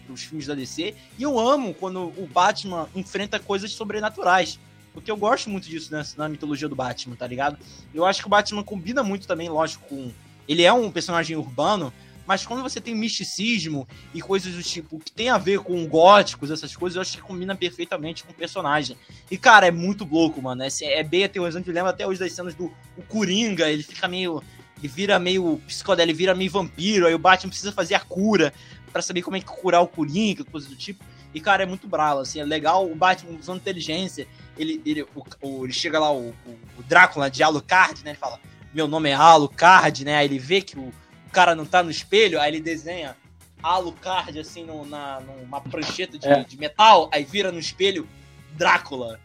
[0.09, 0.95] os filmes da DC.
[1.17, 4.59] E eu amo quando o Batman enfrenta coisas sobrenaturais.
[4.93, 7.57] Porque eu gosto muito disso né, na mitologia do Batman, tá ligado?
[7.93, 10.11] Eu acho que o Batman combina muito também, lógico, com.
[10.47, 11.93] Ele é um personagem urbano,
[12.29, 16.51] mas quando você tem misticismo e coisas do tipo que tem a ver com góticos,
[16.51, 18.95] essas coisas, eu acho que combina perfeitamente com o personagem.
[19.31, 20.61] E, cara, é muito louco, mano.
[20.61, 21.67] É, é bem aterrorizante.
[21.67, 22.71] Eu lembro até hoje das cenas do
[23.07, 24.43] Coringa, ele fica meio
[24.77, 28.53] ele vira meio psicodélico, ele vira meio vampiro, aí o Batman precisa fazer a cura
[28.93, 31.03] para saber como é que curar o Coringa, coisa do tipo.
[31.33, 34.27] E, cara, é muito bravo, assim, é legal o Batman usando inteligência.
[34.55, 36.29] Ele, ele, o, o, ele chega lá, o,
[36.77, 38.11] o, Drácula de Alucard, né?
[38.11, 38.39] Ele fala,
[38.71, 40.17] meu nome é Alucard, né?
[40.17, 40.93] Aí ele vê que o,
[41.29, 43.15] o cara não tá no espelho, aí ele desenha
[43.61, 46.43] Alucard, assim, no, na, numa prancheta de, é.
[46.43, 48.09] de metal, aí vira no espelho
[48.57, 49.19] Drácula.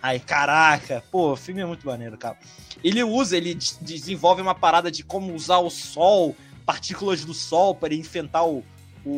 [0.00, 2.38] Aí, caraca, pô, o filme é muito maneiro, cara.
[2.84, 7.92] Ele usa, ele desenvolve uma parada de como usar o sol, partículas do sol para
[7.92, 8.64] enfrentar o,
[9.04, 9.10] o,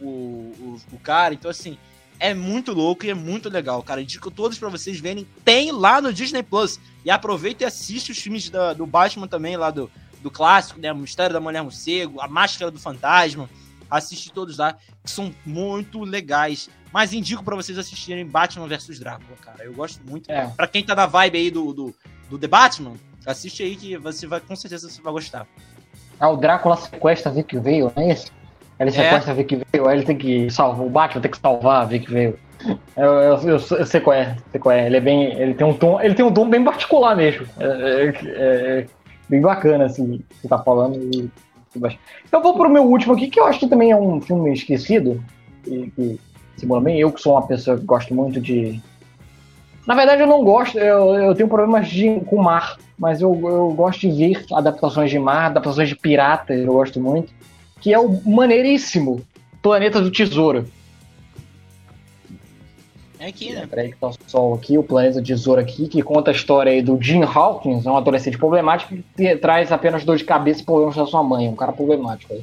[0.00, 1.34] o, o, o, cara.
[1.34, 1.76] Então, assim,
[2.18, 4.00] é muito louco e é muito legal, cara.
[4.00, 5.26] Indico todos para vocês verem.
[5.44, 6.80] Tem lá no Disney Plus.
[7.04, 9.90] E aproveita e assiste os filmes da, do Batman também, lá do,
[10.22, 10.92] do clássico, né?
[10.92, 13.48] O Mistério da Mulher Morcego, A Máscara do Fantasma.
[13.90, 16.70] Assiste todos lá, que são muito legais.
[16.92, 19.64] Mas indico para vocês assistirem Batman vs Drácula, cara.
[19.64, 20.30] Eu gosto muito.
[20.30, 20.46] É.
[20.46, 21.94] Para quem tá na vibe aí do, do,
[22.30, 22.94] do The Batman,
[23.26, 25.46] assiste aí que você vai, com certeza você vai gostar.
[26.20, 28.30] Ah, o Drácula sequestra a Vic Veio, não é isso?
[28.78, 28.92] Ele é.
[28.92, 29.32] sequestra é.
[29.32, 32.10] a Vic Veio, aí ele tem que salvar, o Batman tem que salvar a Vic
[32.10, 32.38] Veio.
[32.96, 34.86] Eu, eu, eu, eu, sei qual é, sei qual é.
[34.86, 35.32] Ele é bem.
[35.32, 36.00] Ele tem um tom.
[36.00, 37.46] Ele tem um tom bem particular mesmo.
[37.58, 38.86] É, é, é
[39.32, 40.98] bem bacana, assim, você tá falando.
[40.98, 41.30] E,
[42.30, 45.24] eu vou pro meu último aqui, que eu acho que também é um filme esquecido.
[45.66, 46.20] E, que
[46.58, 47.00] Simula bem.
[47.00, 48.78] Eu que sou uma pessoa que gosto muito de.
[49.86, 53.72] Na verdade, eu não gosto, eu, eu tenho problemas de, com mar, mas eu, eu
[53.72, 57.32] gosto de ver adaptações de mar, adaptações de pirata, eu gosto muito.
[57.80, 59.22] Que é o maneiríssimo
[59.60, 60.66] Planeta do Tesouro.
[63.22, 63.68] É aqui, né?
[63.70, 66.72] Peraí que tá o sol aqui, o Planeta do Tesouro aqui, que conta a história
[66.72, 70.96] aí do Jim Hawkins, um adolescente problemático que traz apenas dor de cabeça e problemas
[70.96, 72.42] da sua mãe, um cara problemático aí.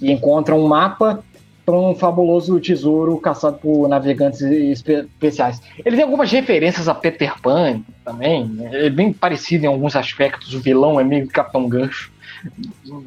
[0.00, 1.22] E encontra um mapa
[1.64, 5.62] para um fabuloso tesouro caçado por navegantes especiais.
[5.84, 10.52] Ele tem algumas referências a Peter Pan também, é bem parecido em alguns aspectos.
[10.52, 12.11] O vilão é meio Capitão Gancho,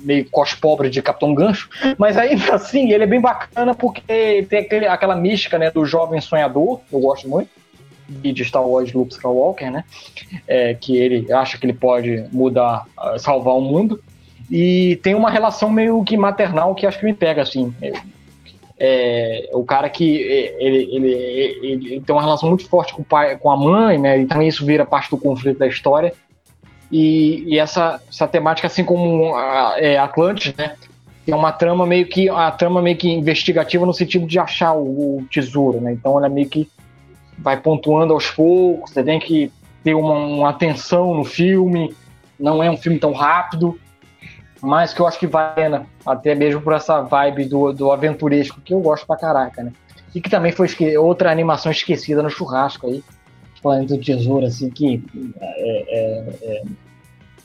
[0.01, 4.59] meio cos pobre de Capitão Gancho, mas ainda assim ele é bem bacana porque tem
[4.59, 7.49] aquele, aquela mística né, do jovem sonhador, eu gosto muito
[8.07, 9.83] de Star Wars Luke Skywalker, né?
[10.47, 12.86] É, que ele acha que ele pode mudar,
[13.17, 13.99] salvar o mundo.
[14.49, 17.73] E tem uma relação meio que maternal que acho que me pega, assim
[18.77, 23.01] é, o cara que é, ele, ele, ele, ele, tem uma relação muito forte com
[23.01, 24.17] o pai, com a mãe, né?
[24.17, 26.13] Então isso vira parte do conflito da história.
[26.98, 30.78] E, e essa, essa temática, assim como a, é, Atlantis, né?
[31.28, 35.18] É uma trama meio que a trama meio que investigativa no sentido de achar o,
[35.18, 35.91] o tesouro, né?
[35.91, 36.70] Então ela meio que
[37.38, 38.91] vai pontuando aos poucos.
[38.91, 39.52] Você tem que
[39.84, 41.93] ter uma, uma atenção no filme.
[42.39, 43.78] Não é um filme tão rápido
[44.62, 47.91] mas que eu acho que vale a pena, até mesmo por essa vibe do, do
[47.91, 49.72] aventuresco, que eu gosto pra caraca, né?
[50.16, 50.68] E que também foi
[50.98, 53.04] outra animação esquecida no churrasco aí,
[53.66, 55.04] Planeta do Tesouro, assim, que
[55.41, 56.64] é, é, é,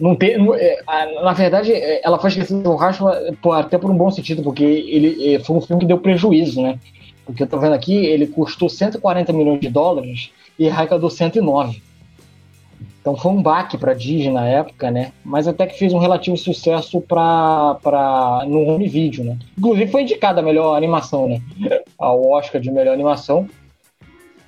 [0.01, 0.83] não tem, é,
[1.23, 3.09] na verdade, é, ela foi esquecida no churrasco
[3.53, 6.79] até por um bom sentido, porque ele foi um filme que deu prejuízo, né?
[7.25, 11.83] Porque eu tô vendo aqui, ele custou 140 milhões de dólares e arrecadou 109.
[13.01, 15.13] Então foi um baque para Disney na época, né?
[15.25, 19.39] Mas até que fez um relativo sucesso para para no home video, né?
[19.57, 21.41] Inclusive foi indicada a melhor animação, né?
[21.99, 23.49] Ao Oscar de melhor animação.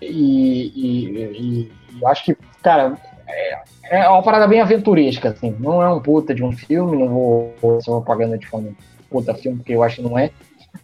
[0.00, 2.98] E, e, e, e acho que, cara,
[3.32, 5.56] é, é, uma parada bem aventuresca, assim.
[5.58, 8.70] Não é um puta de um filme, não vou fazer propaganda de forma
[9.10, 10.30] puta filme, porque eu acho que não é.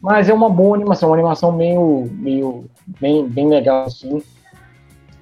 [0.00, 2.64] Mas é uma boa animação, uma animação meio, meio
[3.00, 4.22] bem, bem legal, assim.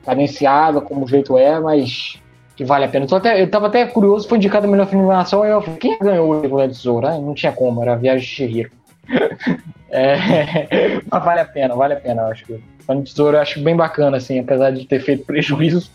[0.05, 2.21] Cadenciada, como o jeito é, mas
[2.57, 3.07] que vale a pena.
[3.09, 5.61] Eu, até, eu tava até curioso, foi indicado o melhor filme de animação, e eu
[5.61, 7.07] falei, quem ganhou o Regular Tesouro?
[7.07, 8.71] Ah, não tinha como, era Viagem de Chihiro.
[9.91, 12.61] é, mas vale a pena, vale a pena, eu acho que.
[12.89, 15.91] O Tesouro eu acho bem bacana, assim, apesar de ter feito prejuízo,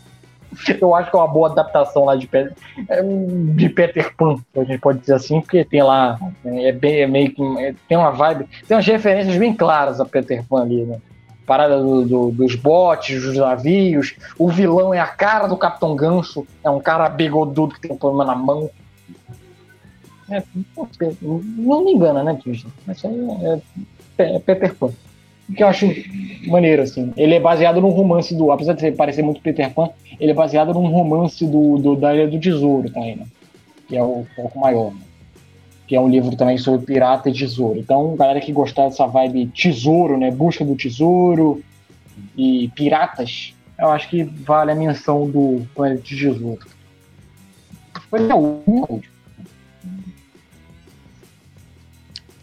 [0.80, 2.54] Eu acho que é uma boa adaptação lá de, Peter,
[2.88, 7.06] é, de Peter Pan, a gente pode dizer assim, porque tem lá, é, bem, é
[7.06, 10.84] meio que, é, tem uma vibe, tem umas referências bem claras a Peter Pan ali,
[10.84, 10.98] né?
[11.46, 16.46] Parada do, do, dos botes, dos navios, o vilão é a cara do Capitão Ganso,
[16.62, 18.70] é um cara bigodudo que tem um problema na mão.
[20.30, 20.42] É,
[21.20, 22.38] não me engana, né?
[22.86, 23.08] Mas é,
[24.18, 24.92] é, é Peter Pan
[25.54, 25.86] que eu acho
[26.46, 27.12] maneiro, assim.
[27.16, 28.50] Ele é baseado num romance do.
[28.50, 32.28] Apesar de parecer muito Peter Pan, ele é baseado num romance do, do da Ilha
[32.28, 33.26] do Tesouro também, né?
[33.88, 35.00] Que é o um pouco maior, né?
[35.86, 37.78] Que é um livro também sobre pirata e tesouro.
[37.78, 40.30] Então, galera que gostar dessa vibe tesouro, né?
[40.30, 41.62] Busca do tesouro
[42.36, 46.60] e piratas, eu acho que vale a menção do Planeta de Tesouro.
[48.08, 49.11] Foi é o último.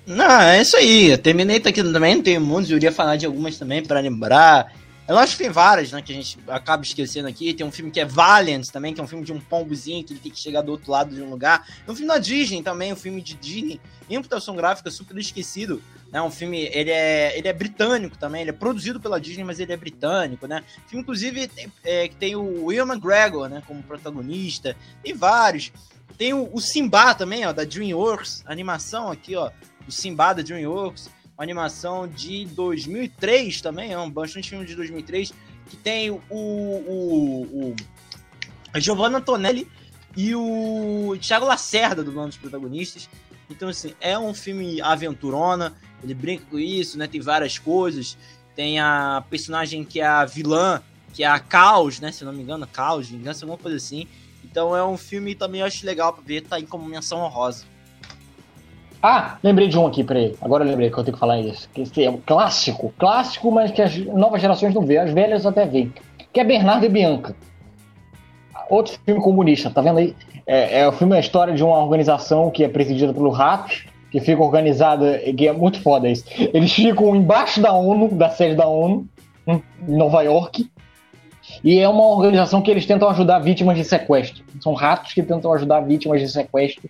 [0.09, 1.15] Não, é isso aí.
[1.19, 4.73] terminei aqui também, tem muitos, eu iria falar de algumas também para lembrar.
[5.07, 7.53] Eu acho que tem várias, né, que a gente acaba esquecendo aqui.
[7.53, 10.13] Tem um filme que é Valiant também, que é um filme de um pombozinho que
[10.13, 11.63] ele tem que chegar do outro lado de um lugar.
[11.87, 13.79] É um filme da Disney também, um filme de Disney,
[14.09, 15.79] imputação gráfica super esquecido.
[16.11, 19.59] Né, um filme, ele é, ele é britânico também, ele é produzido pela Disney, mas
[19.59, 20.63] ele é britânico, né?
[20.87, 24.75] filme, inclusive, tem, é, que tem o Will McGregor, né, como protagonista.
[25.03, 25.71] Tem vários.
[26.17, 29.51] Tem o, o Simba também, ó, da DreamWorks, animação aqui, ó
[29.89, 35.33] do Simba da DreamWorks, uma animação de 2003 também, é um bastante filme de 2003,
[35.67, 37.75] que tem o, o,
[38.73, 39.67] o Giovanna Antonelli
[40.15, 43.09] e o Thiago Lacerda do dos protagonistas.
[43.49, 45.73] Então, assim, é um filme aventurona,
[46.03, 47.07] ele brinca com isso, né?
[47.07, 48.15] Tem várias coisas.
[48.55, 50.83] Tem a personagem que é a vilã,
[51.13, 52.11] que é a Caos, né?
[52.11, 54.07] Se não me engano, Caos, Vingança, alguma coisa assim.
[54.43, 57.65] Então é um filme também eu acho legal pra ver, tá aí como menção honrosa.
[59.01, 60.35] Ah, lembrei de um aqui, peraí.
[60.41, 61.69] Agora eu lembrei que eu tenho que falar isso.
[61.69, 65.65] Que é um clássico, clássico, mas que as novas gerações não vêem, as velhas até
[65.65, 65.93] veem.
[66.33, 67.35] Que é Bernardo e Bianca.
[68.69, 70.15] Outro filme comunista, tá vendo aí?
[70.45, 73.85] É, é o filme é a história de uma organização que é presidida pelo Ratos,
[74.11, 76.25] que fica organizada, que é muito foda isso.
[76.53, 79.07] Eles ficam embaixo da ONU, da sede da ONU,
[79.47, 80.69] em Nova York,
[81.63, 84.43] e é uma organização que eles tentam ajudar vítimas de sequestro.
[84.61, 86.89] São ratos que tentam ajudar vítimas de sequestro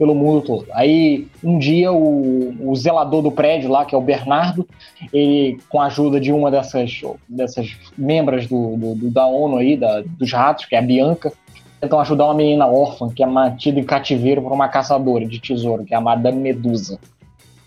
[0.00, 0.66] pelo mundo todo.
[0.72, 4.66] Aí, um dia, o, o zelador do prédio lá, que é o Bernardo,
[5.12, 10.00] ele, com a ajuda de uma dessas, dessas membros do, do, da ONU aí, da,
[10.00, 11.30] dos ratos, que é a Bianca,
[11.78, 15.84] tentam ajudar uma menina órfã que é mantida em cativeiro por uma caçadora de tesouro,
[15.84, 16.98] que é a Madame Medusa.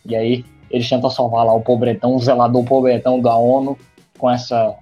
[0.03, 3.77] E aí, eles tentam salvar lá o pobretão, o zelador pobretão da ONU,
[4.17, 4.73] com essa,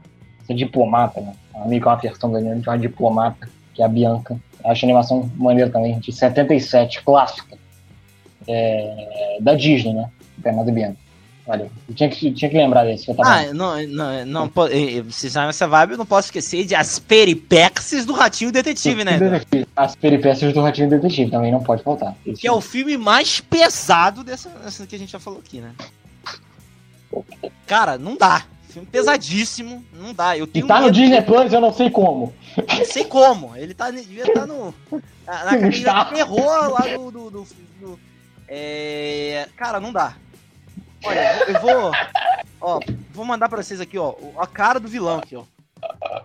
[0.42, 1.34] essa diplomata, né?
[1.66, 5.70] Meio que uma versão de uma diplomata, que é a Bianca Acho a animação maneira
[5.70, 7.58] também, de 77, clássica.
[8.48, 10.10] É, da Disney, né?
[10.38, 10.98] Bernardo Bianco.
[11.46, 11.70] Valeu.
[11.90, 13.12] Eu tinha que, tinha que lembrar desse.
[13.20, 14.52] ah, não, não, não,
[15.06, 19.20] vocês sabem essa vibe, eu não posso esquecer de As Peripécias do Ratinho Detetive, né?
[19.76, 22.16] As Peripécias do Ratinho Detetive também não pode faltar.
[22.26, 25.60] Esse que é o filme mais pesado dessa, dessa que a gente já falou aqui,
[25.60, 25.74] né?
[27.66, 28.46] Cara, não dá.
[28.72, 30.38] Filme pesadíssimo, não dá.
[30.38, 32.34] Eu tenho e tá no Disney Plus, eu não sei como.
[32.56, 33.56] Não sei como.
[33.56, 34.74] Ele tá, devia estar tá no.
[35.26, 37.12] Na, na do terror lá do.
[37.12, 37.48] do, do,
[37.82, 38.00] do
[38.48, 39.48] é...
[39.58, 40.16] Cara, não dá.
[41.04, 41.92] Olha, eu vou.
[42.62, 42.80] Ó,
[43.12, 44.16] vou mandar pra vocês aqui, ó.
[44.38, 45.44] A cara do vilão aqui, ó.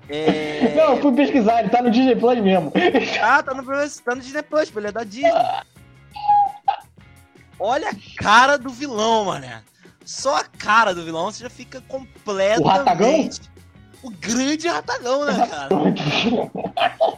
[0.08, 0.74] É...
[0.76, 2.72] Não, eu fui pesquisar, ele tá no Disney Plus mesmo.
[3.20, 5.32] Ah, tá no, tá no Disney Plus, ele é da Disney.
[7.58, 9.62] Olha a cara do vilão, mané
[10.06, 13.40] só a cara do vilão, você já fica completamente.
[14.02, 14.06] O?
[14.06, 15.68] O grande ratagão, né, cara?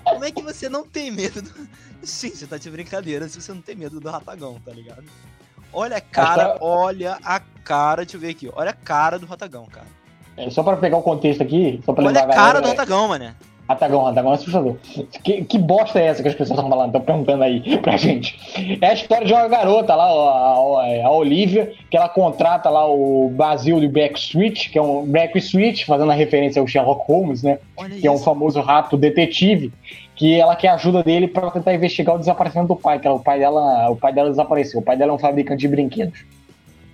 [0.05, 1.69] Como é que você não tem medo do.
[2.03, 5.05] Sim, você tá de brincadeira se você não tem medo do ratagão, tá ligado?
[5.71, 6.59] Olha a cara, Essa...
[6.65, 9.87] olha a cara, deixa eu ver aqui, olha a cara do ratagão, cara.
[10.37, 13.09] É, só pra pegar o contexto aqui, só pra Olha a cara galera, do ratagão,
[13.09, 13.35] mané.
[13.69, 14.77] Ratagão, Ratagão é assustador.
[15.23, 18.39] Que, que bosta é essa que as pessoas estão falando, estão perguntando aí pra gente?
[18.81, 22.91] É a história de uma garota lá, a, a, a Olivia, que ela contrata lá
[22.91, 27.59] o Basil do Backstreet, que é um Backstreet, fazendo a referência ao Sherlock Holmes, né?
[27.77, 28.07] Olha que isso.
[28.07, 29.71] é um famoso rato detetive,
[30.17, 33.39] que ela quer ajuda dele para tentar investigar o desaparecimento do pai, que o pai
[33.39, 34.81] dela, o pai dela desapareceu.
[34.81, 36.25] O pai dela é um fabricante de brinquedos.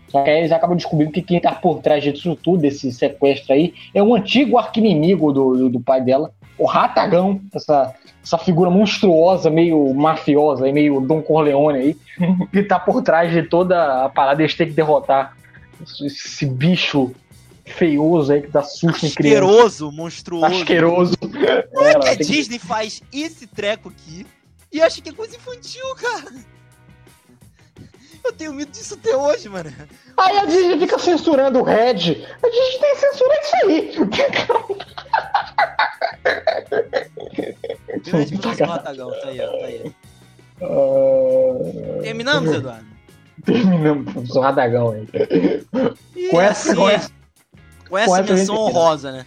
[0.08, 3.52] Só que aí eles acabam descobrindo que quem tá por trás disso tudo, desse sequestro
[3.52, 9.50] aí, é um antigo arquinimigo do, do pai dela, o Ratagão, essa, essa figura monstruosa,
[9.50, 11.96] meio mafiosa, meio Don Corleone aí,
[12.52, 15.36] que tá por trás de toda a parada, eles têm que derrotar
[15.82, 17.12] esse bicho
[17.64, 19.44] feioso aí que dá susto em criança.
[19.44, 20.54] Asqueroso, monstruoso.
[20.54, 21.16] Asqueroso.
[21.18, 22.66] Como é que a Disney que...
[22.66, 24.26] faz esse treco aqui
[24.72, 26.32] e acha que é coisa infantil, cara?
[28.24, 29.70] Eu tenho medo disso até hoje, mano.
[30.16, 32.26] Aí a Disney fica censurando o Red.
[32.42, 33.92] A gente tem que censurar isso aí.
[38.04, 39.94] Grande professor Ratagão, tá aí, ó, tá aí.
[40.62, 42.00] Uh...
[42.02, 42.86] Terminamos, Eduardo?
[43.44, 45.08] Terminamos, professor Radagão aí.
[46.16, 47.10] E com essa, assim, essa,
[47.88, 49.26] com essa, com essa menção honrosa, né?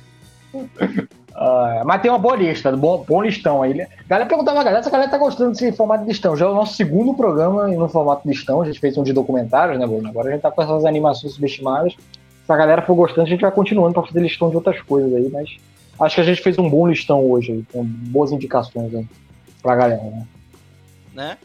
[1.37, 3.85] Uh, mas tem uma boa lista, bom, bom listão aí.
[4.07, 6.35] Galera perguntava, galera, essa galera tá gostando desse formato de listão.
[6.35, 8.59] Já é o nosso segundo programa no formato de listão.
[8.59, 10.09] A gente fez um de documentários, né, Bruno?
[10.09, 11.93] Agora a gente tá com essas animações subestimadas.
[11.93, 15.13] Se a galera for gostando, a gente vai continuando pra fazer listão de outras coisas
[15.13, 15.57] aí, mas
[15.99, 19.05] acho que a gente fez um bom listão hoje aí, com boas indicações aí
[19.61, 20.27] pra galera, né?
[21.13, 21.37] né?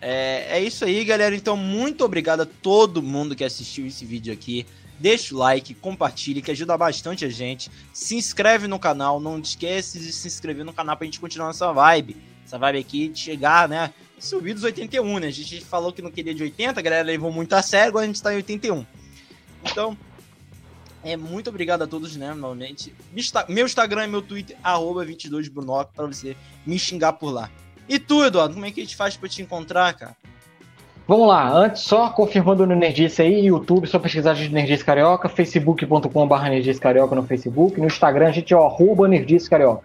[0.00, 1.34] É, é isso aí, galera.
[1.34, 4.64] Então, muito obrigado a todo mundo que assistiu esse vídeo aqui
[4.98, 7.70] deixa o like, compartilhe, que ajuda bastante a gente.
[7.92, 11.72] Se inscreve no canal, não esquece de se inscrever no canal pra gente continuar essa
[11.72, 12.16] vibe.
[12.44, 13.92] Essa vibe aqui de chegar, né?
[14.18, 15.26] Subir dos 81, né?
[15.26, 18.04] A gente falou que não queria de 80, a galera levou muito a sério, agora
[18.04, 18.86] a gente tá em 81.
[19.64, 19.96] Então,
[21.02, 22.94] é, muito obrigado a todos, né, novamente.
[23.48, 27.50] Meu Instagram e meu Twitter, arroba 22brunoc, pra você me xingar por lá.
[27.86, 30.16] E tu, Eduardo, como é que a gente faz pra te encontrar, cara?
[31.06, 36.42] Vamos lá, antes só confirmando no Nerdice aí, YouTube, só pesquisar de Nerdice Carioca, facebook.com.br
[36.48, 39.82] Nerdice Carioca no Facebook, no Instagram a gente é o Nerdice Carioca.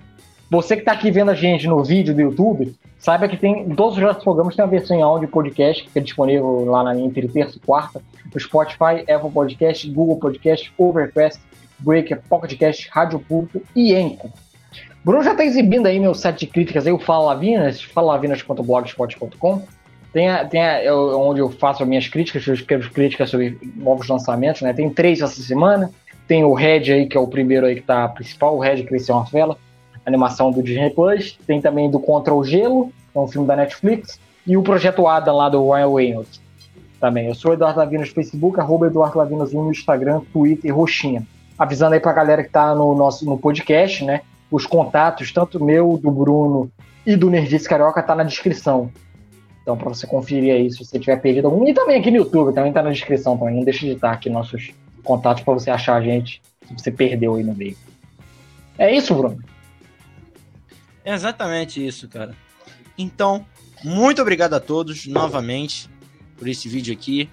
[0.50, 3.98] Você que está aqui vendo a gente no vídeo do YouTube, saiba que tem todos
[3.98, 7.28] os nossos programas tem a versão em áudio podcast, que é disponível lá na entre
[7.28, 8.02] terça e quarta,
[8.34, 11.42] no Spotify, Apple Podcast, Google Podcast, Overcast,
[11.80, 14.32] Breaker, Pocketcast, Rádio Público e Enco.
[15.04, 19.79] Bruno já está exibindo aí meu set de críticas aí, o Fala Lavinas, falalavinas.blogspot.com
[20.12, 23.58] tem, a, tem a, eu, onde eu faço as minhas críticas, eu escrevo críticas sobre
[23.76, 24.74] novos lançamentos, né?
[24.74, 25.92] Tem três essa semana.
[26.28, 29.16] Tem o Red aí, que é o primeiro aí que tá principal, o Red Cresceu
[29.16, 29.58] uma Vela,
[30.06, 31.38] animação do Disney Plus.
[31.46, 34.20] Tem também do Contra o Gelo, que é um filme da Netflix.
[34.46, 36.42] E o Projeto Adam lá do Ryan Reynolds
[37.00, 37.28] também.
[37.28, 41.26] Eu sou Eduardo Lavino no Facebook, arroba Eduardo Lavinos no Instagram, Twitter e Roxinha.
[41.58, 44.22] Avisando aí pra galera que tá no nosso no podcast, né?
[44.52, 46.72] Os contatos, tanto meu, do Bruno
[47.06, 48.92] e do Nerdice Carioca, tá na descrição.
[49.70, 51.68] Então, para você conferir aí se você tiver perdido algum.
[51.68, 53.56] E também aqui no YouTube, também tá na descrição também.
[53.56, 54.72] Não deixe de estar aqui nossos
[55.04, 57.78] contatos para você achar a gente se você perdeu aí no meio.
[58.80, 59.38] É isso, Bruno?
[61.06, 62.36] É exatamente isso, cara.
[62.98, 63.46] Então,
[63.84, 65.88] muito obrigado a todos novamente
[66.36, 67.30] por esse vídeo aqui.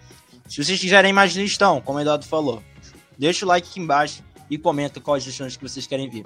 [0.47, 2.63] Se vocês quiserem mais listão, como o Eduardo falou,
[3.17, 6.25] deixa o like aqui embaixo e comenta quais lições que vocês querem ver.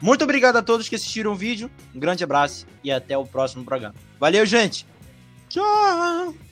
[0.00, 1.70] Muito obrigado a todos que assistiram o vídeo.
[1.94, 3.94] Um grande abraço e até o próximo programa.
[4.18, 4.90] Valeu, gente!
[5.52, 6.51] Tchau!